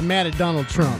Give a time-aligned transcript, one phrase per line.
[0.00, 0.98] I'm mad at Donald Trump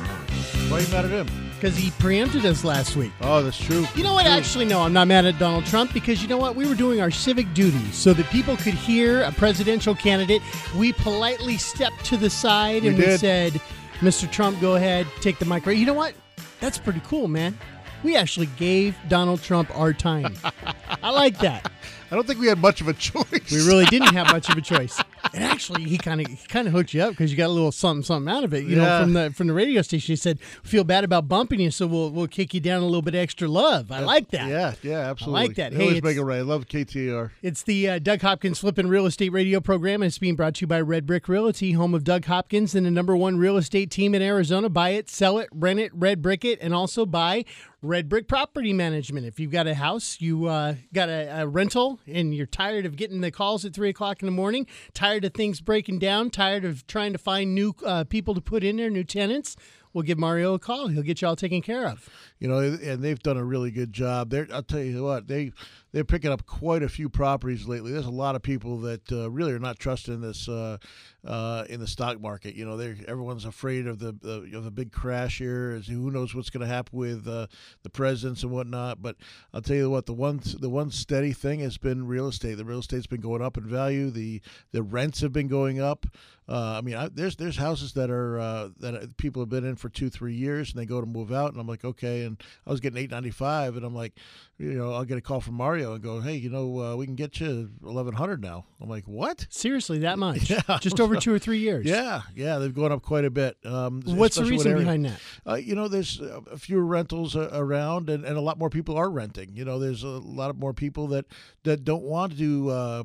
[0.69, 1.27] Why are you mad at him?
[1.55, 3.13] because he preempted us last week.
[3.23, 3.87] Oh, that's true.
[3.95, 4.27] You know what?
[4.27, 6.55] Actually, no, I'm not mad at Donald Trump because you know what?
[6.55, 10.43] We were doing our civic duty so that people could hear a presidential candidate.
[10.77, 13.21] We politely stepped to the side We and we did.
[13.21, 13.53] said,
[14.01, 14.31] Mr.
[14.31, 15.65] Trump, go ahead, take the mic.
[15.65, 16.13] You know what?
[16.61, 17.59] That's pretty cool, man.
[18.03, 20.35] We actually gave Donald Trump our time.
[21.03, 21.73] I like that.
[22.11, 23.51] I don't think we had much of a choice.
[23.51, 25.01] We really didn't have much of a choice.
[25.33, 27.53] And actually, he kind of he kind of hooked you up because you got a
[27.53, 28.65] little something something out of it.
[28.65, 31.71] You know, from the from the radio station, he said, "Feel bad about bumping you,
[31.71, 34.49] so we'll we'll kick you down a little bit extra love." I like that.
[34.49, 35.41] Yeah, yeah, absolutely.
[35.41, 35.73] I like that.
[35.73, 36.39] They Hey, always make it right.
[36.39, 37.31] I love KTR.
[37.43, 40.61] It's the uh, Doug Hopkins Flippin' Real Estate Radio program, and it's being brought to
[40.63, 43.91] you by Red Brick Realty, home of Doug Hopkins and the number one real estate
[43.91, 44.69] team in Arizona.
[44.69, 47.45] Buy it, sell it, rent it, Red Brick it, and also buy
[47.83, 49.25] Red Brick Property Management.
[49.27, 52.97] If you've got a house, you uh, got a, a rental, and you're tired of
[52.97, 56.65] getting the calls at three o'clock in the morning, tired of things breaking down, tired
[56.65, 59.57] of trying to find new uh, people to put in there, new tenants.
[59.93, 60.89] We'll give Mario a call.
[60.89, 62.09] He'll get you all taken care of.
[62.41, 64.31] You know, and they've done a really good job.
[64.31, 65.53] They're, I'll tell you what, they
[65.93, 67.93] they're picking up quite a few properties lately.
[67.93, 70.79] There's a lot of people that uh, really are not trusting this uh,
[71.25, 72.55] uh, in the stock market.
[72.55, 74.17] You know, they everyone's afraid of the,
[74.55, 75.79] of the big crash here.
[75.81, 77.49] Who knows what's going to happen with uh,
[77.83, 79.03] the presidents and whatnot.
[79.03, 79.17] But
[79.53, 82.55] I'll tell you what, the one the one steady thing has been real estate.
[82.55, 84.11] The real estate's been going up in value.
[84.11, 84.41] The
[84.73, 86.07] the rents have been going up.
[86.49, 89.77] Uh, I mean, I, there's there's houses that are uh, that people have been in
[89.77, 92.30] for two three years, and they go to move out, and I'm like, okay.
[92.31, 94.15] And I was getting eight ninety five, and I'm like,
[94.61, 97.07] you know, I'll get a call from Mario and go, hey, you know, uh, we
[97.07, 98.67] can get you eleven hundred now.
[98.79, 99.47] I'm like, what?
[99.49, 100.51] Seriously, that much?
[100.51, 100.61] Yeah.
[100.81, 101.87] Just over two or three years.
[101.91, 103.57] Yeah, yeah, they've gone up quite a bit.
[103.65, 105.21] Um, What's the reason behind that?
[105.47, 108.71] uh, you know, there's uh, a fewer rentals uh, around, and, and a lot more
[108.71, 109.51] people are renting.
[109.55, 111.25] You know, there's a lot of more people that,
[111.65, 113.03] that don't want to uh,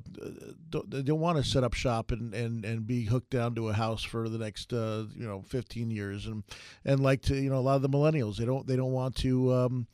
[0.70, 3.70] don't, they don't want to set up shop and, and, and be hooked down to
[3.70, 6.44] a house for the next uh, you know 15 years, and
[6.84, 9.16] and like to you know a lot of the millennials they don't they don't want
[9.18, 9.88] to um,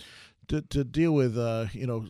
[0.51, 2.05] to, to deal with uh, you know.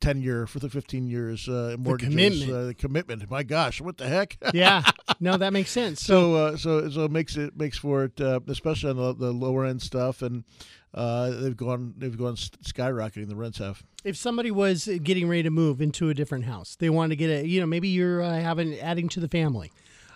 [0.00, 2.50] 10 year for the 15 years uh, mortgages commitment.
[2.50, 4.82] uh, the commitment my gosh what the heck yeah,
[5.20, 6.00] no, that makes sense.
[6.02, 9.14] So, so uh, so so it makes it makes for it, uh, especially on the,
[9.14, 10.44] the lower end stuff, and
[10.94, 13.28] uh, they've gone they've gone skyrocketing.
[13.28, 13.82] The rents have.
[14.04, 17.30] if somebody was getting ready to move into a different house, they wanted to get
[17.30, 19.70] a, you know, maybe you're uh, having adding to the family,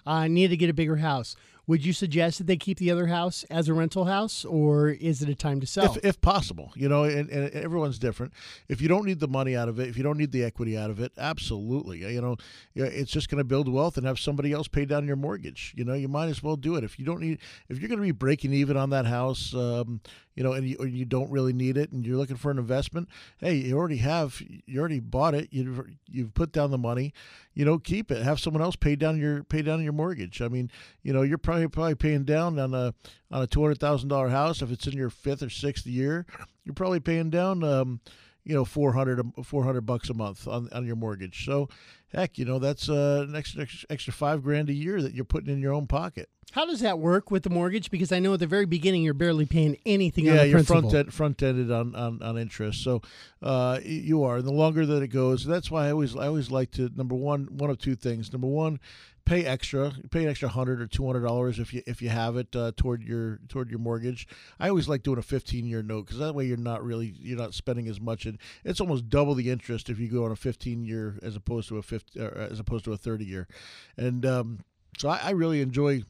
[0.07, 1.37] uh, need to get a bigger house.
[1.67, 5.23] Would you suggest that they keep the other house as a rental house, or is
[5.23, 5.97] it a time to sell?
[5.97, 8.33] If, if possible, you know, and, and everyone's different.
[8.69, 10.77] If you don't need the money out of it, if you don't need the equity
[10.77, 12.37] out of it, absolutely, you know,
[12.75, 15.73] it's just going to build wealth and have somebody else pay down your mortgage.
[15.77, 16.85] You know, you might as well do it.
[16.85, 17.39] If you don't need,
[17.69, 20.01] if you're going to be breaking even on that house, um,
[20.35, 23.09] you know, and you, you don't really need it, and you're looking for an investment,
[23.39, 25.49] hey, you already have, you already bought it.
[25.53, 27.15] You've you've put down the money.
[27.55, 28.23] You know, keep it.
[28.25, 30.43] Have someone else pay down your pay down your mortgage.
[30.43, 30.73] I mean,
[31.05, 32.95] you know, you're probably probably paying down on a
[33.31, 36.27] on a two hundred thousand dollar house if it's in your fifth or sixth year.
[36.65, 38.01] You're probably paying down, um,
[38.45, 41.45] you know, 400, 400 bucks a month on on your mortgage.
[41.45, 41.69] So,
[42.13, 45.53] heck, you know, that's uh, an extra extra five grand a year that you're putting
[45.53, 46.29] in your own pocket.
[46.53, 47.91] How does that work with the mortgage?
[47.91, 50.83] Because I know at the very beginning you're barely paying anything on Yeah, you're principal.
[50.83, 52.85] front end, front ended on, on, on interest.
[52.85, 53.03] So
[53.43, 54.37] uh, you are.
[54.37, 57.15] And the longer that it goes, that's why I always I always like to number
[57.17, 58.33] one one of two things.
[58.33, 58.79] Number one,
[59.25, 62.37] pay extra, pay an extra hundred or two hundred dollars if you if you have
[62.37, 64.27] it uh, toward your toward your mortgage.
[64.59, 67.39] I always like doing a fifteen year note because that way you're not really you're
[67.39, 70.37] not spending as much, and it's almost double the interest if you go on a
[70.37, 73.49] fifteen year as opposed to a fifty uh, as opposed to a thirty year,
[73.97, 74.61] and um,
[74.99, 76.03] so I, I really enjoy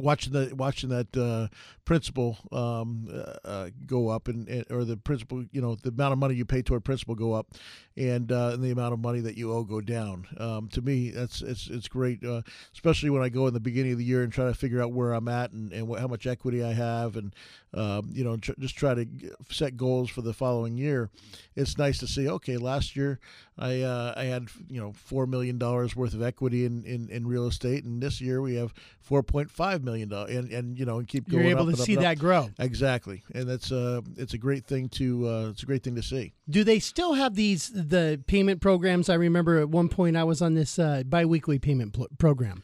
[0.00, 1.48] watching the watching that uh,
[1.84, 6.12] principal um, uh, uh, go up and, and or the principal you know the amount
[6.12, 7.48] of money you pay toward principal go up
[7.96, 10.26] and, uh, and the amount of money that you owe go down.
[10.38, 12.42] Um, to me that's it's it's great uh,
[12.72, 14.92] especially when I go in the beginning of the year and try to figure out
[14.92, 17.34] where I'm at and, and what, how much equity I have and
[17.74, 19.06] um, you know tr- just try to
[19.50, 21.10] set goals for the following year.
[21.56, 23.20] It's nice to see okay last year
[23.60, 27.26] I uh, I had you know four million dollars worth of equity in, in, in
[27.26, 30.86] real estate and this year we have four point five million dollars and, and you
[30.86, 32.48] know and keep you're going able up to see that grow.
[32.58, 36.02] Exactly, and that's uh, it's a great thing to uh, it's a great thing to
[36.02, 36.32] see.
[36.48, 39.08] Do they still have these the payment programs?
[39.08, 42.62] I remember at one point I was on this uh, biweekly payment pl- program.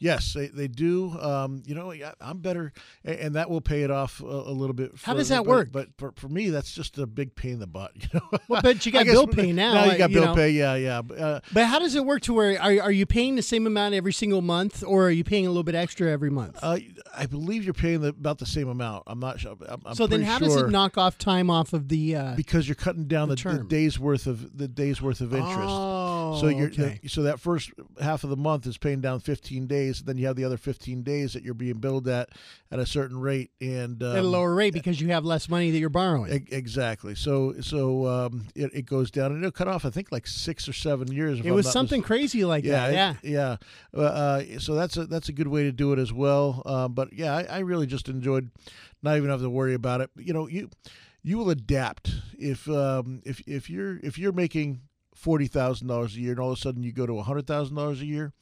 [0.00, 1.10] Yes, they, they do.
[1.20, 1.92] Um, you know,
[2.22, 2.72] I'm better,
[3.04, 4.92] and, that will pay it off a, a little bit.
[5.02, 5.72] How does that but, work?
[5.72, 7.92] But for, for me, that's just a big pain in the butt.
[8.00, 8.38] You know.
[8.48, 9.74] Well, but you got bill pay now.
[9.74, 10.34] Now you got you bill know.
[10.34, 10.50] pay.
[10.50, 10.98] Yeah, yeah.
[11.00, 12.22] Uh, but how does it work?
[12.22, 15.22] To where are are you paying the same amount every single month, or are you
[15.22, 16.58] paying a little bit extra every month?
[16.62, 16.78] Uh,
[17.14, 19.04] I believe you're paying the, about the same amount.
[19.06, 19.56] I'm not sure.
[19.68, 22.16] I'm, I'm so then, how sure does it knock off time off of the?
[22.16, 25.34] Uh, because you're cutting down the, the, the, days worth of the days worth of
[25.34, 25.58] interest.
[25.60, 27.00] Oh, so you're okay.
[27.06, 27.70] so that first
[28.00, 29.89] half of the month is paying down 15 days.
[29.98, 32.30] Then you have the other 15 days that you're being billed at
[32.70, 35.72] at a certain rate and um, at a lower rate because you have less money
[35.72, 36.32] that you're borrowing.
[36.32, 37.14] E- exactly.
[37.14, 39.84] So so um, it, it goes down and it'll cut off.
[39.84, 41.40] I think like six or seven years.
[41.40, 42.94] it was not something mis- crazy like yeah, that.
[42.94, 43.14] Yeah.
[43.22, 43.56] it- yeah.
[43.92, 46.62] Uh, uh, so that's a that's a good way to do it as well.
[46.64, 48.50] Um, but yeah, I, I really just enjoyed
[49.02, 50.10] not even having to worry about it.
[50.16, 50.70] You know, you
[51.22, 54.80] you will adapt if um, if if you're if you're making
[55.14, 57.76] forty thousand dollars a year and all of a sudden you go to hundred thousand
[57.76, 58.32] dollars a year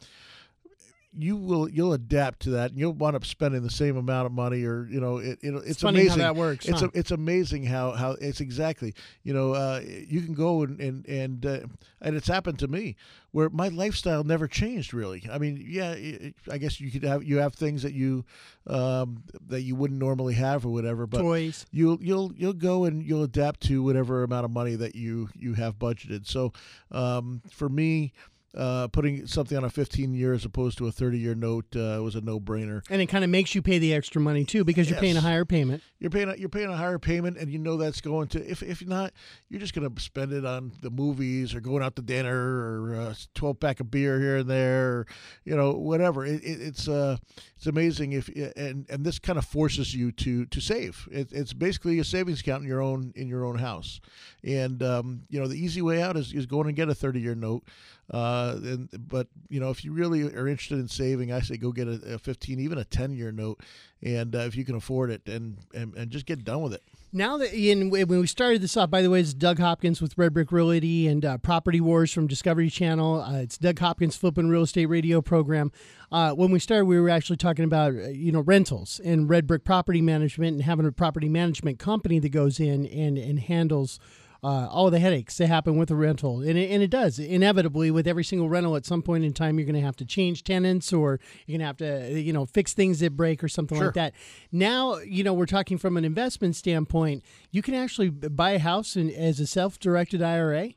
[1.17, 4.33] you will you'll adapt to that and you'll wind up spending the same amount of
[4.33, 6.67] money or you know it, it it's, It's funny amazing how that works.
[6.67, 6.89] it's huh?
[6.95, 11.07] a, it's amazing how how it's exactly you know uh, you can go and and
[11.09, 11.61] and uh,
[12.03, 12.95] and it's happened to me
[13.31, 17.25] where my lifestyle never changed really I mean yeah it, I guess you could have
[17.25, 18.25] you have things that you
[18.67, 21.65] um, that you wouldn't normally have or whatever but Toys.
[21.71, 25.55] you'll you'll you'll go and you'll adapt to whatever amount of money that you you
[25.55, 26.53] have budgeted so
[26.93, 28.13] um, for me
[28.59, 32.01] uh, putting something on a 15 year as opposed to a 30 year note uh,
[32.03, 32.83] was a no brainer.
[32.91, 35.21] And it kind of makes you pay the extra money too because you're paying a
[35.21, 35.83] higher payment.
[36.01, 38.63] You're paying a, you're paying a higher payment, and you know that's going to if
[38.63, 39.13] if not,
[39.49, 42.95] you're just going to spend it on the movies or going out to dinner or
[42.95, 45.07] a 12 pack of beer here and there, or,
[45.45, 46.27] you know whatever.
[46.27, 47.17] It, it, it's uh
[47.57, 51.09] it's amazing if and and this kind of forces you to to save.
[51.13, 54.01] It, it's basically a savings account in your own in your own house,
[54.43, 57.21] and um, you know the easy way out is, is going and get a 30
[57.21, 57.65] year note.
[58.11, 61.73] Uh, and but you know if you really are interested in saving, I say go
[61.73, 63.61] get a, a 15, even a 10 year note,
[64.03, 66.83] and uh, if you can afford it, and, and and just get done with it.
[67.13, 70.17] Now that Ian, when we started this off, by the way, it's Doug Hopkins with
[70.19, 73.23] Red Brick Realty and uh, Property Wars from Discovery Channel.
[73.23, 75.73] Uh, it's Doug Hopkins Flipping Real Estate Radio program.
[76.13, 79.47] Uh, when we started, we were actually talking about uh, you know rentals and Red
[79.47, 83.99] Brick Property Management and having a property management company that goes in and and handles.
[84.41, 87.91] Uh, all the headaches that happen with a rental, and it, and it does inevitably
[87.91, 88.77] with every single rental.
[88.77, 91.61] At some point in time, you're going to have to change tenants, or you're going
[91.61, 91.77] to have
[92.13, 93.87] to, you know, fix things that break or something Sure.
[93.89, 94.15] like that.
[94.53, 97.25] Now, you know, we're talking from an investment standpoint.
[97.51, 100.71] You can actually buy a house in, as a self-directed IRA.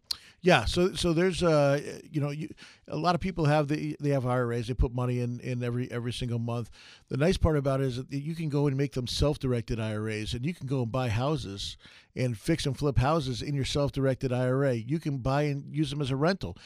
[0.44, 1.80] Yeah, so so there's uh
[2.10, 2.50] you know you,
[2.88, 5.90] a lot of people have the they have IRAs they put money in in every
[5.92, 6.72] every single month.
[7.10, 10.34] The nice part about it is that you can go and make them self-directed IRAs
[10.34, 11.78] and you can go and buy houses
[12.16, 14.74] and fix and flip houses in your self-directed IRA.
[14.74, 16.58] You can buy and use them as a rental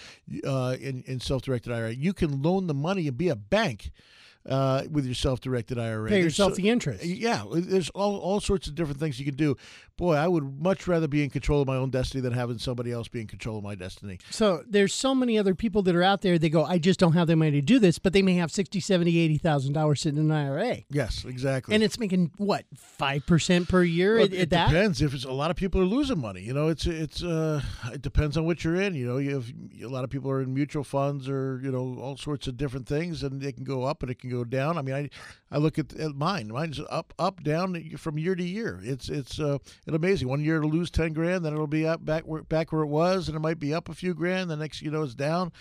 [0.45, 1.91] uh, in in self-directed IRA.
[1.93, 3.91] You can loan the money and be a bank.
[4.47, 7.03] Uh, with your self-directed IRA, Pay yourself so- the interest.
[7.03, 9.57] yeah, there's all, all sorts of different things you can do.
[9.97, 12.91] Boy, I would much rather be in control of my own destiny than having somebody
[12.91, 14.19] else be in control of my destiny.
[14.29, 16.37] So there's so many other people that are out there.
[16.37, 18.51] They go, I just don't have the money to do this, but they may have
[18.51, 21.73] sixty, seventy, eighty thousand dollars sitting in an IRA, Yes, exactly.
[21.73, 24.67] and it's making what five percent per year Well, at, it that.
[24.67, 25.01] depends.
[25.01, 27.61] If it's a lot of people are losing money, you know, it's it's uh,
[27.93, 28.93] it depends on what you're in.
[28.95, 29.49] You know, you have
[29.81, 32.85] a lot of people are in mutual funds or you know all sorts of different
[32.85, 34.77] things, and it can go up and it can go down.
[34.77, 35.09] I mean, I
[35.51, 36.49] I look at, at mine.
[36.49, 38.79] Mine's up up down from year to year.
[38.83, 40.27] It's it's uh, it's amazing.
[40.27, 42.87] One year it'll lose ten grand, then it'll be up back where back where it
[42.87, 44.49] was, and it might be up a few grand.
[44.49, 45.51] The next you know it's down,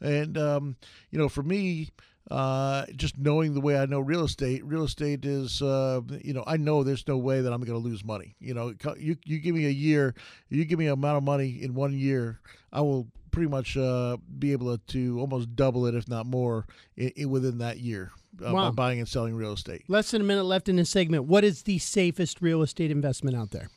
[0.00, 0.76] and um,
[1.10, 1.90] you know for me.
[2.30, 6.44] Uh, just knowing the way I know real estate, real estate is, uh, you know,
[6.46, 8.36] I know there's no way that I'm going to lose money.
[8.38, 10.14] You know, you you give me a year,
[10.50, 12.38] you give me an amount of money in one year,
[12.70, 16.66] I will pretty much uh, be able to, almost double it, if not more,
[16.98, 18.10] i i within that year
[18.44, 18.70] uh, Wow.
[18.70, 19.82] by buying and selling real estate.
[19.88, 21.24] Less than a minute left in this segment.
[21.24, 23.68] What is the safest real estate investment out there?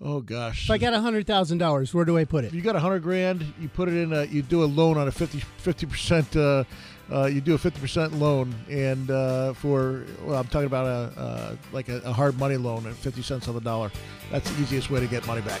[0.00, 0.64] Oh gosh.
[0.64, 2.52] If I got hundred thousand dollars, where do I put it?
[2.52, 5.06] you got a hundred grand, you put it in a, you do a loan on
[5.08, 6.36] a 50 percent.
[6.36, 6.64] Uh,
[7.12, 11.20] uh, you do a fifty percent loan, and uh, for well, I'm talking about a
[11.20, 13.92] uh, like a, a hard money loan at fifty cents on the dollar.
[14.32, 15.60] That's the easiest way to get money back.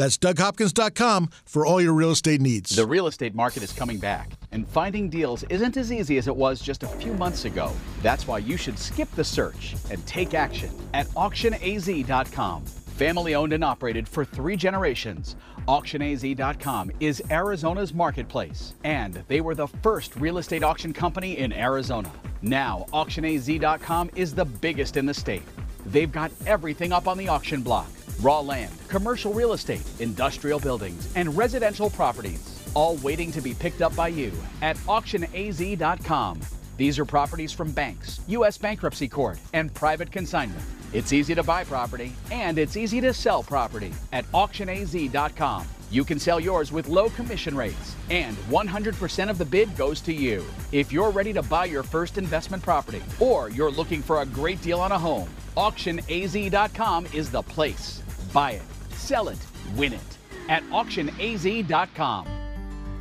[0.00, 2.74] That's DougHopkins.com for all your real estate needs.
[2.74, 6.34] The real estate market is coming back, and finding deals isn't as easy as it
[6.34, 7.70] was just a few months ago.
[8.00, 12.64] That's why you should skip the search and take action at AuctionAZ.com.
[12.64, 15.36] Family owned and operated for three generations,
[15.68, 22.10] AuctionAZ.com is Arizona's marketplace, and they were the first real estate auction company in Arizona.
[22.40, 25.42] Now, AuctionAZ.com is the biggest in the state.
[25.90, 27.88] They've got everything up on the auction block
[28.20, 33.80] raw land, commercial real estate, industrial buildings, and residential properties, all waiting to be picked
[33.80, 34.30] up by you
[34.60, 36.40] at AuctionAZ.com.
[36.76, 38.58] These are properties from banks, U.S.
[38.58, 40.62] bankruptcy court, and private consignment.
[40.92, 45.66] It's easy to buy property and it's easy to sell property at auctionaz.com.
[45.90, 50.12] You can sell yours with low commission rates and 100% of the bid goes to
[50.12, 50.44] you.
[50.72, 54.60] If you're ready to buy your first investment property or you're looking for a great
[54.62, 58.02] deal on a home, auctionaz.com is the place.
[58.32, 59.38] Buy it, sell it,
[59.76, 62.26] win it at auctionaz.com.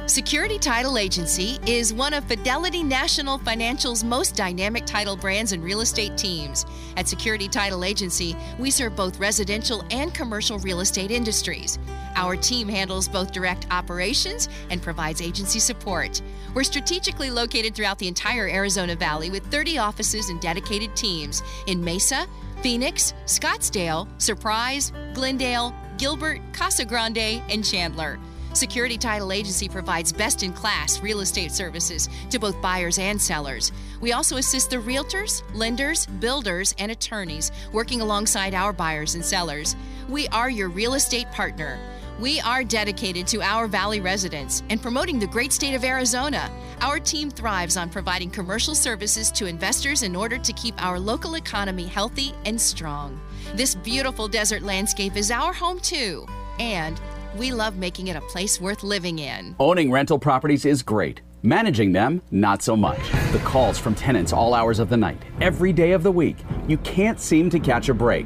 [0.10, 5.82] Security Title Agency is one of Fidelity National Financial's most dynamic title brands and real
[5.82, 6.66] estate teams.
[6.98, 11.78] At Security Title Agency, we serve both residential and commercial real estate industries.
[12.20, 16.22] Our team handles both direct operations and provides agency support.
[16.54, 21.82] We're strategically located throughout the entire Arizona Valley with 30 offices and dedicated teams in
[21.82, 22.28] Mesa,
[22.62, 28.20] Phoenix, Scottsdale, Surprise, Glendale, Gilbert, Casa Grande, and Chandler.
[28.52, 33.72] Security Title Agency provides best in class real estate services to both buyers and sellers.
[34.02, 39.78] We also assist the realtors, lenders, builders, and attorneys working alongside our buyers and sellers.
[40.10, 41.80] We are your real estate partner.
[42.20, 46.52] We are dedicated to our Valley residents and promoting the great state of Arizona.
[46.82, 51.36] Our team thrives on providing commercial services to investors in order to keep our local
[51.36, 53.22] economy healthy and strong.
[53.56, 56.28] This beautiful desert landscape is our home too.
[56.60, 57.00] And
[57.38, 59.56] we love making it a place worth living in.
[59.58, 61.22] Owning rental properties is great.
[61.42, 63.00] Managing them, not so much.
[63.32, 66.36] The calls from tenants all hours of the night, every day of the week.
[66.68, 68.26] You can't seem to catch a break.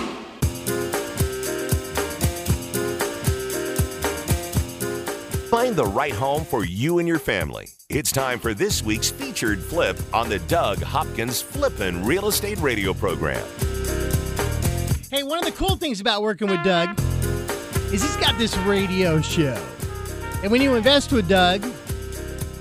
[5.71, 7.69] Find the right home for you and your family.
[7.87, 12.93] It's time for this week's featured flip on the Doug Hopkins Flippin' Real Estate Radio
[12.93, 13.47] program.
[15.09, 16.99] Hey, one of the cool things about working with Doug
[17.93, 19.65] is he's got this radio show.
[20.43, 21.61] And when you invest with Doug,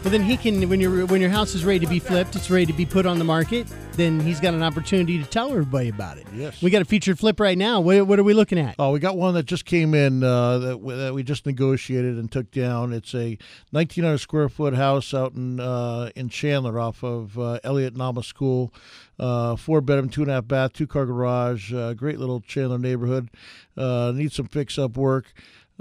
[0.03, 2.51] well then he can when your when your house is ready to be flipped, it's
[2.51, 5.89] ready to be put on the market, then he's got an opportunity to tell everybody
[5.91, 6.27] about it.
[6.35, 6.63] Yes.
[6.63, 7.81] We got a featured flip right now.
[7.81, 8.77] What, what are we looking at?
[8.79, 12.17] Oh, we got one that just came in uh, that, w- that we just negotiated
[12.17, 12.93] and took down.
[12.93, 13.37] It's a
[13.73, 18.23] 1,900 square foot house out in uh, in Chandler off of uh, Elliot and Alma
[18.23, 18.73] School.
[19.19, 21.75] Uh, four bedroom, two and a half bath, two car garage.
[21.75, 23.29] Uh, great little Chandler neighborhood.
[23.77, 25.33] Uh, needs some fix up work.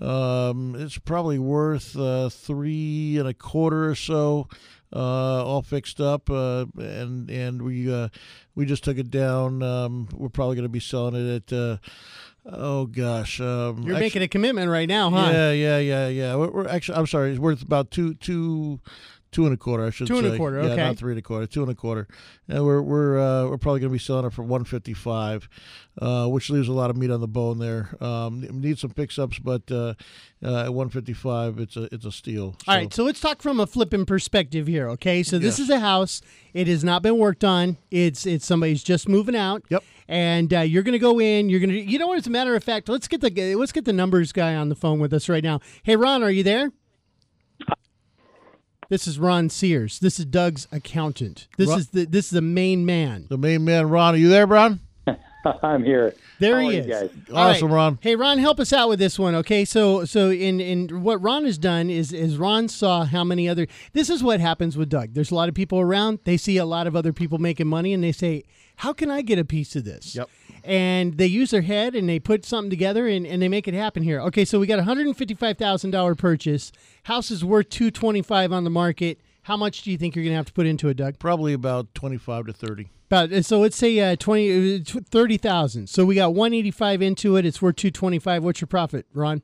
[0.01, 4.47] Um, it's probably worth uh, three and a quarter or so,
[4.93, 8.07] uh, all fixed up, uh, and and we uh,
[8.55, 9.61] we just took it down.
[9.61, 11.57] Um, we're probably going to be selling it at.
[11.57, 11.77] Uh,
[12.51, 15.29] Oh gosh, um, You're actu- making a commitment right now, huh?
[15.31, 16.35] yeah, yeah, yeah, yeah.
[16.35, 18.79] We're, we're actually, I'm sorry, it's worth about two, two,
[19.31, 20.25] Two and a quarter, I should Two say.
[20.25, 20.83] and a quarter, Yeah, okay.
[20.83, 21.45] not three and a quarter.
[21.45, 22.07] Two and a quarter.
[22.47, 25.47] And we're we're uh, we're probably going to be selling it for one fifty five,
[26.01, 27.95] uh, which leaves a lot of meat on the bone there.
[28.03, 29.93] Um, need some fix ups, but uh,
[30.43, 32.55] uh, at one fifty five, it's a it's a steal.
[32.67, 35.21] All right, so let's talk from a flipping perspective here, okay?
[35.21, 35.65] So this Yes.
[35.65, 36.21] is a house.
[36.55, 37.77] It has not been worked on.
[37.91, 39.63] It's it's somebody's just moving out.
[39.69, 39.83] Yep.
[40.07, 41.49] And uh, you're going to go in.
[41.49, 41.79] You're going to.
[41.79, 42.17] You know what?
[42.17, 44.75] As a matter of fact, let's get the let's get the numbers guy on the
[44.75, 45.59] phone with us right now.
[45.83, 46.71] Hey, Ron, are you there?
[48.89, 49.99] This is Ron Sears.
[49.99, 51.47] This is Doug's accountant.
[51.57, 53.27] This Ron- is the this is the main man.
[53.29, 54.79] the main man, Ron, are you there, Ron?
[55.63, 56.13] I'm here.
[56.39, 56.85] There How he is.
[56.87, 57.09] guys?
[57.29, 57.55] All right.
[57.55, 57.99] Awesome, Ron.
[58.01, 59.63] Hey, Ron, help us out with this one, okay?
[59.63, 63.67] So, so in in what Ron has done is is Ron saw how many other.
[63.93, 65.13] This is what happens with Doug.
[65.13, 66.19] There's a lot of people around.
[66.23, 68.43] They see a lot of other people making money, and they say,
[68.77, 70.29] "How can I get a piece of this?" Yep.
[70.63, 73.73] And they use their head and they put something together and, and they make it
[73.73, 74.21] happen here.
[74.21, 76.71] Okay, so we got a hundred and fifty five thousand dollar purchase.
[77.03, 79.19] House is worth two twenty five on the market.
[79.43, 81.19] How much do you think you're going to have to put into it, Doug?
[81.19, 82.89] Probably about twenty five to thirty.
[83.09, 85.87] About uh, so let's say uh, 20 uh, 30,000.
[85.87, 87.45] So we got 185 into it.
[87.45, 88.43] It's worth 225.
[88.43, 89.41] What's your profit, Ron?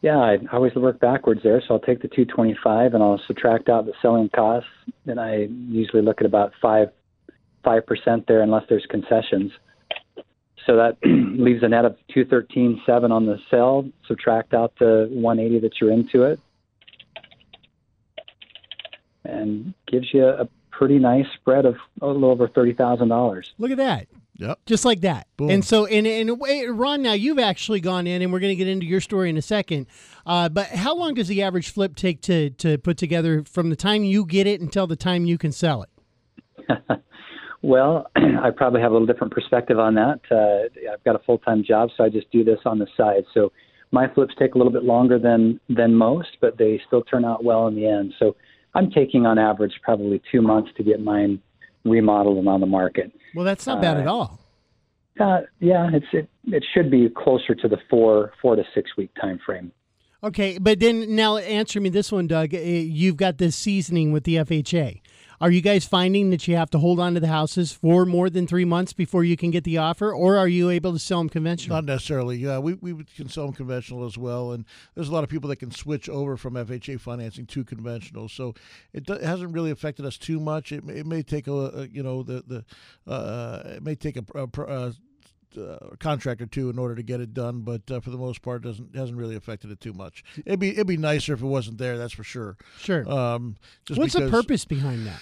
[0.00, 1.62] Yeah, I I always work backwards there.
[1.68, 4.68] So I'll take the 225 and I'll subtract out the selling costs.
[5.06, 6.88] And I usually look at about five
[7.62, 9.52] five percent there, unless there's concessions.
[10.66, 13.88] So that leaves a net of 213.7 on the sell.
[14.06, 16.40] Subtract out the 180 that you're into it,
[19.24, 23.52] and gives you a pretty nice spread of a little over thirty thousand dollars.
[23.58, 24.08] Look at that.
[24.36, 24.60] Yep.
[24.66, 25.28] Just like that.
[25.36, 25.50] Boom.
[25.50, 28.50] And so, in, in a way, Ron, now you've actually gone in, and we're going
[28.50, 29.86] to get into your story in a second.
[30.26, 33.76] Uh, but how long does the average flip take to, to put together from the
[33.76, 35.90] time you get it until the time you can sell it?
[37.62, 40.20] Well, I probably have a little different perspective on that.
[40.30, 43.24] Uh, I've got a full time job, so I just do this on the side.
[43.34, 43.52] So
[43.92, 47.44] my flips take a little bit longer than than most, but they still turn out
[47.44, 48.14] well in the end.
[48.18, 48.36] So
[48.74, 51.40] I'm taking on average probably two months to get mine
[51.84, 53.12] remodeled and on the market.
[53.34, 54.38] Well, that's not bad Uh, at all.
[55.20, 59.10] Uh, yeah, it's it, it should be closer to the four four to six week
[59.20, 59.70] time frame.
[60.24, 62.54] Okay, but then now answer me this one, Doug.
[62.54, 65.01] Uh, You've got this seasoning with the FHA.
[65.42, 68.30] Are you guys finding that you have to hold on to the houses for more
[68.30, 71.18] than three months before you can get the offer, or are you able to sell
[71.18, 71.78] them conventional?
[71.78, 72.36] Not necessarily.
[72.36, 75.48] Yeah, we, we can sell them conventional as well, and there's a lot of people
[75.48, 78.28] that can switch over from FHA financing to conventional.
[78.28, 78.54] So
[78.92, 80.70] it, do, it hasn't really affected us too much.
[80.70, 84.24] It, it may take a, a you know the the uh, it may take a,
[84.38, 84.92] a, pr-
[85.56, 88.42] uh contract or two in order to get it done, but uh, for the most
[88.42, 90.24] part, doesn't hasn't really affected it too much.
[90.44, 91.98] It'd be it'd be nicer if it wasn't there.
[91.98, 92.56] That's for sure.
[92.78, 93.08] Sure.
[93.10, 95.20] Um, just What's the purpose behind that?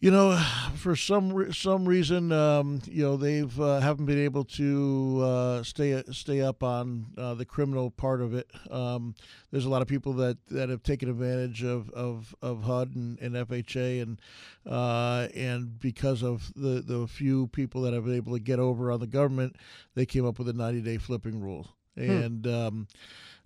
[0.00, 0.40] You know,
[0.76, 5.62] for some re- some reason, um, you know, they've uh, haven't been able to uh,
[5.62, 8.50] stay stay up on uh, the criminal part of it.
[8.70, 9.14] Um,
[9.50, 13.18] there's a lot of people that, that have taken advantage of, of, of HUD and,
[13.18, 14.20] and FHA, and
[14.66, 18.92] uh, and because of the, the few people that have been able to get over
[18.92, 19.56] on the government,
[19.94, 21.68] they came up with a 90 day flipping rule.
[21.96, 22.86] And um,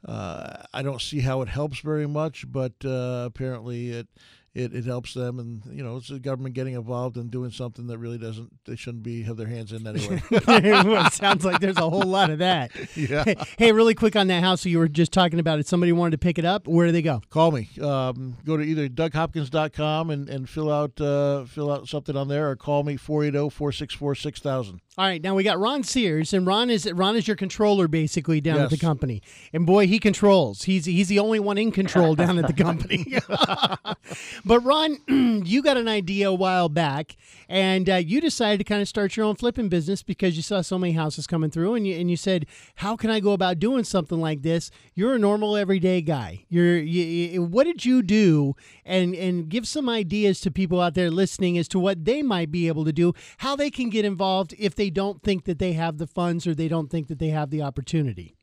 [0.07, 4.09] uh, I don't see how it helps very much, but uh, apparently it,
[4.55, 7.87] it it helps them, and you know it's the government getting involved and doing something
[7.87, 10.23] that really doesn't they shouldn't be have their hands in anyway.
[10.47, 12.71] well, it sounds like there's a whole lot of that.
[12.97, 13.25] yeah.
[13.25, 15.59] Hey, hey, really quick on that house you were just talking about.
[15.59, 17.23] If somebody wanted to pick it up, where do they go?
[17.31, 17.71] Call me.
[17.81, 22.51] Um, go to either DougHopkins.com and, and fill out uh, fill out something on there,
[22.51, 24.81] or call me 480-464-6000.
[24.99, 28.43] All right, now we got Ron Sears, and Ron is Ron is your controller basically
[28.43, 30.65] down at the company, and boy, he controls.
[30.65, 33.07] He's he's the only one in control down at the company.
[34.45, 34.99] but Ron,
[35.47, 37.17] you got an idea a while back,
[37.49, 40.61] and uh, you decided to kind of start your own flipping business because you saw
[40.61, 43.59] so many houses coming through, and you and you said, "How can I go about
[43.59, 46.45] doing something like this?" You're a normal everyday guy.
[46.49, 50.95] You're you, you- what did you do, and and give some ideas to people out
[50.95, 54.05] there listening as to what they might be able to do, how they can get
[54.05, 57.19] involved if they don't think that they have the funds or they don't think that
[57.19, 58.37] they have the opportunity.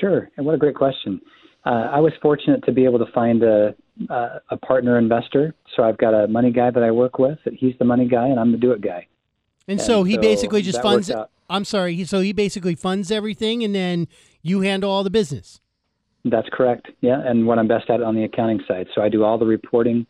[0.00, 1.20] Sure, and what a great question.
[1.66, 3.74] Uh, I was fortunate to be able to find a,
[4.08, 5.54] a a partner investor.
[5.76, 7.38] So I've got a money guy that I work with.
[7.44, 9.06] That he's the money guy, and I'm the do it guy.
[9.66, 11.10] And And so he so basically just funds.
[11.48, 11.94] I'm sorry.
[11.94, 14.08] He, so he basically funds everything, and then
[14.42, 15.60] you handle all the business.
[16.24, 16.88] That's correct.
[17.00, 18.86] Yeah, and what I'm best at on the accounting side.
[18.94, 20.06] So I do all the reporting.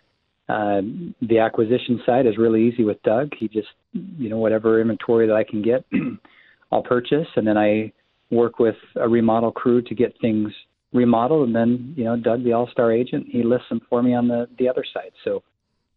[0.48, 0.82] Uh,
[1.22, 3.32] the acquisition side is really easy with Doug.
[3.36, 5.84] He just, you know, whatever inventory that I can get,
[6.72, 7.92] I'll purchase, and then I
[8.30, 10.52] work with a remodel crew to get things
[10.94, 14.28] remodeled, and then you know, Doug, the all-star agent, he lists them for me on
[14.28, 15.12] the the other side.
[15.24, 15.42] So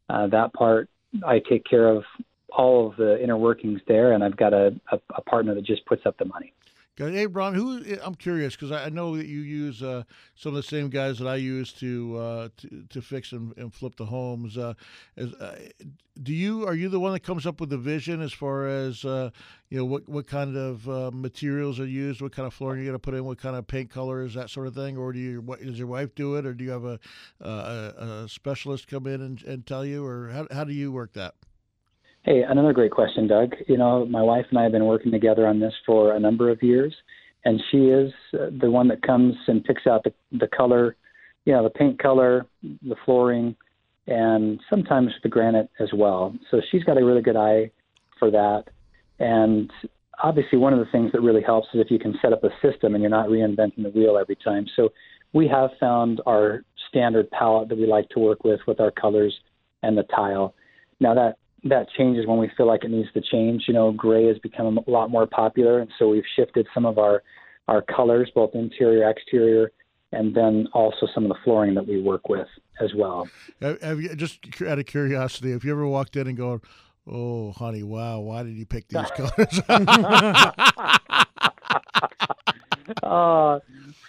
[0.10, 0.90] uh, that part,
[1.26, 2.04] I take care of
[2.50, 5.86] all of the inner workings there, and I've got a, a, a partner that just
[5.86, 6.54] puts up the money.
[6.98, 10.04] Hey, Ron, who I'm curious because I know that you use uh,
[10.36, 13.72] some of the same guys that I use to uh, to, to fix and, and,
[13.72, 14.58] flip the homes.
[14.58, 14.74] Uh,
[15.20, 15.52] uh,
[16.24, 19.06] do you are you the one that comes up with the vision as far as
[19.06, 19.30] uh,
[19.70, 22.92] you know what what kind of uh, materials are used, what kind of flooring you're
[22.92, 25.20] going to put in, what kind of paint colors, that sort of thing, or do
[25.20, 27.00] you what, does your wife do it, or do you have a,
[27.42, 31.14] a, a specialist come in and, and tell you, or how how do you work
[31.14, 31.36] that?
[32.28, 33.54] Hey, another great question, Doug.
[33.70, 36.50] You know, my wife and I have been working together on this for a number
[36.50, 36.94] of years,
[37.46, 40.98] and she is uh, the one that comes and picks out the, the color,
[41.46, 43.56] you know, the paint color, the flooring,
[44.08, 46.36] and sometimes the granite as well.
[46.52, 47.72] So she's got a really good eye
[48.20, 48.66] for that.
[49.20, 49.72] And
[50.22, 52.50] obviously, one of the things that really helps is if you can set up a
[52.62, 54.66] system and you're not reinventing the wheel every time.
[54.76, 54.90] So
[55.32, 59.34] we have found our standard palette that we like to work with with our colors
[59.82, 60.54] and the tile.
[61.00, 63.64] Now that that changes when we feel like it needs to change.
[63.68, 66.98] You know, gray has become a lot more popular, and so we've shifted some of
[66.98, 67.24] our
[67.68, 69.72] our colors, both interior, exterior,
[70.12, 72.48] and then also some of the flooring that we work with
[72.80, 73.28] as well.
[73.62, 76.62] Have you just out of curiosity, have you ever walked in and go,
[77.06, 79.62] "Oh, honey, wow, why did you pick these colors?"
[83.04, 83.60] uh,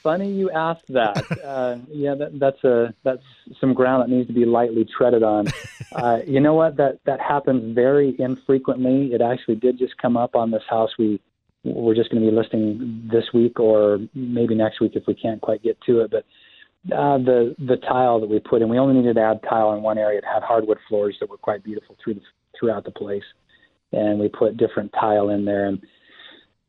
[0.02, 1.24] funny you asked that.
[1.48, 3.22] Uh, yeah, that, that's a that's
[3.58, 5.46] some ground that needs to be lightly treaded on.
[5.90, 6.76] Uh, you know what?
[6.76, 9.14] That that happens very infrequently.
[9.14, 11.18] It actually did just come up on this house we
[11.64, 15.40] we're just going to be listing this week or maybe next week if we can't
[15.40, 16.10] quite get to it.
[16.10, 16.24] But
[16.94, 19.82] uh, the the tile that we put in, we only needed to add tile in
[19.82, 20.18] one area.
[20.18, 22.22] It had hardwood floors that were quite beautiful through the,
[22.58, 23.24] throughout the place,
[23.92, 25.82] and we put different tile in there and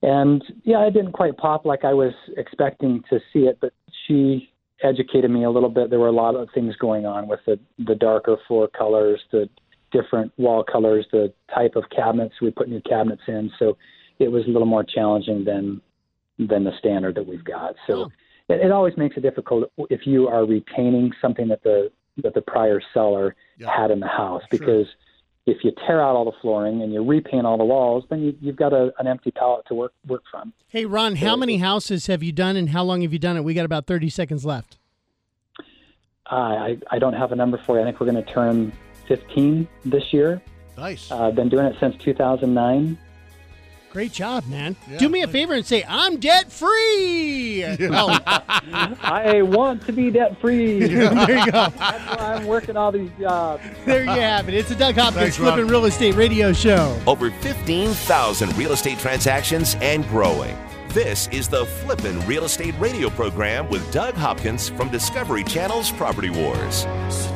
[0.01, 3.73] and yeah, it didn't quite pop like I was expecting to see it, but
[4.07, 4.49] she
[4.81, 5.89] educated me a little bit.
[5.89, 9.49] There were a lot of things going on with the the darker floor colors, the
[9.91, 13.51] different wall colors, the type of cabinets we put new cabinets in.
[13.59, 13.77] So
[14.19, 15.81] it was a little more challenging than
[16.37, 17.75] than the standard that we've got.
[17.87, 18.11] So oh.
[18.47, 21.91] it, it always makes it difficult if you are retaining something that the
[22.23, 23.69] that the prior seller yeah.
[23.75, 24.85] had in the house because
[25.49, 28.47] if you tear out all the flooring and you repaint all the walls, then you,
[28.47, 30.53] have got a, an empty palette to work work from.
[30.67, 33.43] Hey, Ron, how many houses have you done, and how long have you done it?
[33.43, 34.77] We got about thirty seconds left.
[36.31, 37.81] Uh, I I don't have a number for you.
[37.81, 38.71] I think we're going to turn
[39.07, 40.41] fifteen this year.
[40.77, 41.11] Nice.
[41.11, 42.97] I've uh, been doing it since two thousand nine.
[43.91, 44.75] Great job, man.
[44.87, 44.97] Yeah.
[44.99, 47.61] Do me a favor and say, I'm debt free.
[47.61, 47.75] Yeah.
[47.91, 48.19] Oh.
[49.01, 50.79] I want to be debt free.
[50.87, 51.69] there you go.
[51.69, 53.63] That's why I'm working all these jobs.
[53.85, 54.53] There you have it.
[54.53, 56.99] It's a Doug Hopkins Flipping Real Estate Radio Show.
[57.07, 60.55] Over 15,000 real estate transactions and growing.
[60.89, 66.29] This is the Flippin' Real Estate Radio program with Doug Hopkins from Discovery Channel's Property
[66.29, 66.85] Wars.
[67.09, 67.35] So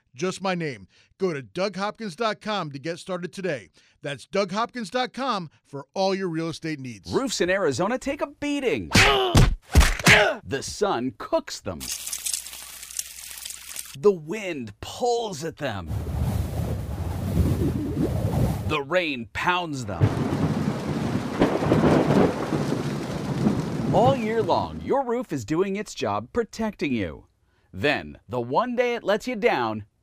[0.15, 0.87] just my name.
[1.17, 3.69] Go to DougHopkins.com to get started today.
[4.01, 7.11] That's DougHopkins.com for all your real estate needs.
[7.11, 8.89] Roofs in Arizona take a beating.
[10.43, 11.79] the sun cooks them.
[13.99, 15.89] The wind pulls at them.
[18.67, 20.01] The rain pounds them.
[23.93, 27.25] All year long, your roof is doing its job protecting you.
[27.73, 29.83] Then, the one day it lets you down,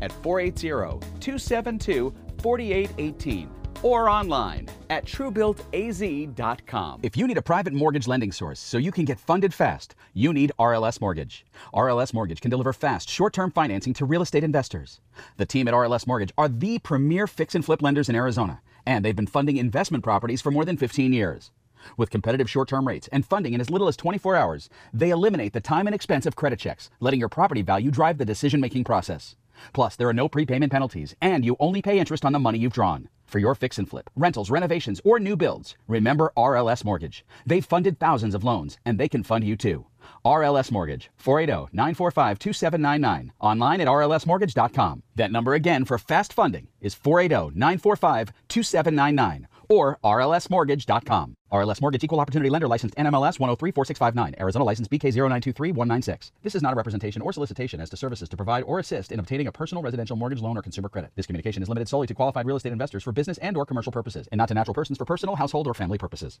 [0.00, 3.50] at 480 272 4818
[3.82, 7.00] or online at truebuiltaz.com.
[7.02, 10.32] If you need a private mortgage lending source so you can get funded fast, you
[10.32, 11.44] need RLS Mortgage.
[11.74, 15.00] RLS Mortgage can deliver fast, short term financing to real estate investors.
[15.36, 19.04] The team at RLS Mortgage are the premier fix and flip lenders in Arizona, and
[19.04, 21.50] they've been funding investment properties for more than 15 years.
[21.96, 25.52] With competitive short term rates and funding in as little as 24 hours, they eliminate
[25.52, 28.84] the time and expense of credit checks, letting your property value drive the decision making
[28.84, 29.36] process.
[29.72, 32.72] Plus, there are no prepayment penalties, and you only pay interest on the money you've
[32.72, 33.08] drawn.
[33.26, 37.24] For your fix and flip, rentals, renovations, or new builds, remember RLS Mortgage.
[37.44, 39.86] They've funded thousands of loans, and they can fund you too.
[40.24, 43.32] RLS Mortgage, 480 945 2799.
[43.40, 45.02] Online at rlsmortgage.com.
[45.16, 51.36] That number again for fast funding is 480 945 2799 or rlsmortgage.com.
[51.52, 54.40] RLS Mortgage Equal Opportunity Lender Licensed NMLS 1034659.
[54.40, 56.32] Arizona License BK0923196.
[56.42, 59.20] This is not a representation or solicitation as to services to provide or assist in
[59.20, 61.12] obtaining a personal residential mortgage loan or consumer credit.
[61.14, 63.92] This communication is limited solely to qualified real estate investors for business and or commercial
[63.92, 66.40] purposes and not to natural persons for personal, household, or family purposes.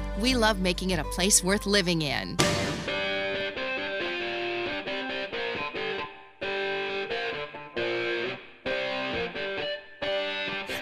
[0.19, 2.37] we love making it a place worth living in.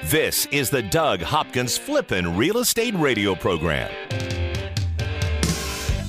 [0.10, 3.92] This is the Doug Hopkins Flippin' Real Estate Radio Program.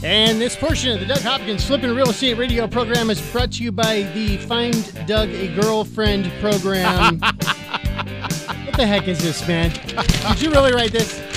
[0.02, 3.62] And this portion of the Doug Hopkins Flippin' Real Estate Radio program is brought to
[3.62, 7.18] you by the Find Doug a Girlfriend program.
[7.20, 9.70] what the heck is this, man?
[10.28, 11.29] Did you really write this?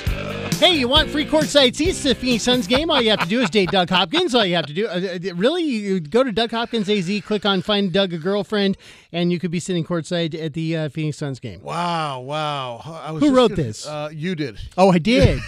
[0.63, 2.89] Hey, you want free courtside seats to the Phoenix Suns game?
[2.89, 4.33] All you have to do is date Doug Hopkins.
[4.33, 7.45] All you have to do, uh, uh, really, you go to Doug Hopkins AZ, click
[7.45, 8.77] on Find Doug a Girlfriend,
[9.11, 11.61] and you could be sitting courtside at the uh, Phoenix Suns game.
[11.61, 12.77] Wow, wow.
[13.03, 13.85] I was Who wrote gonna- this?
[13.85, 14.57] Uh, you did.
[14.77, 15.41] Oh, I did.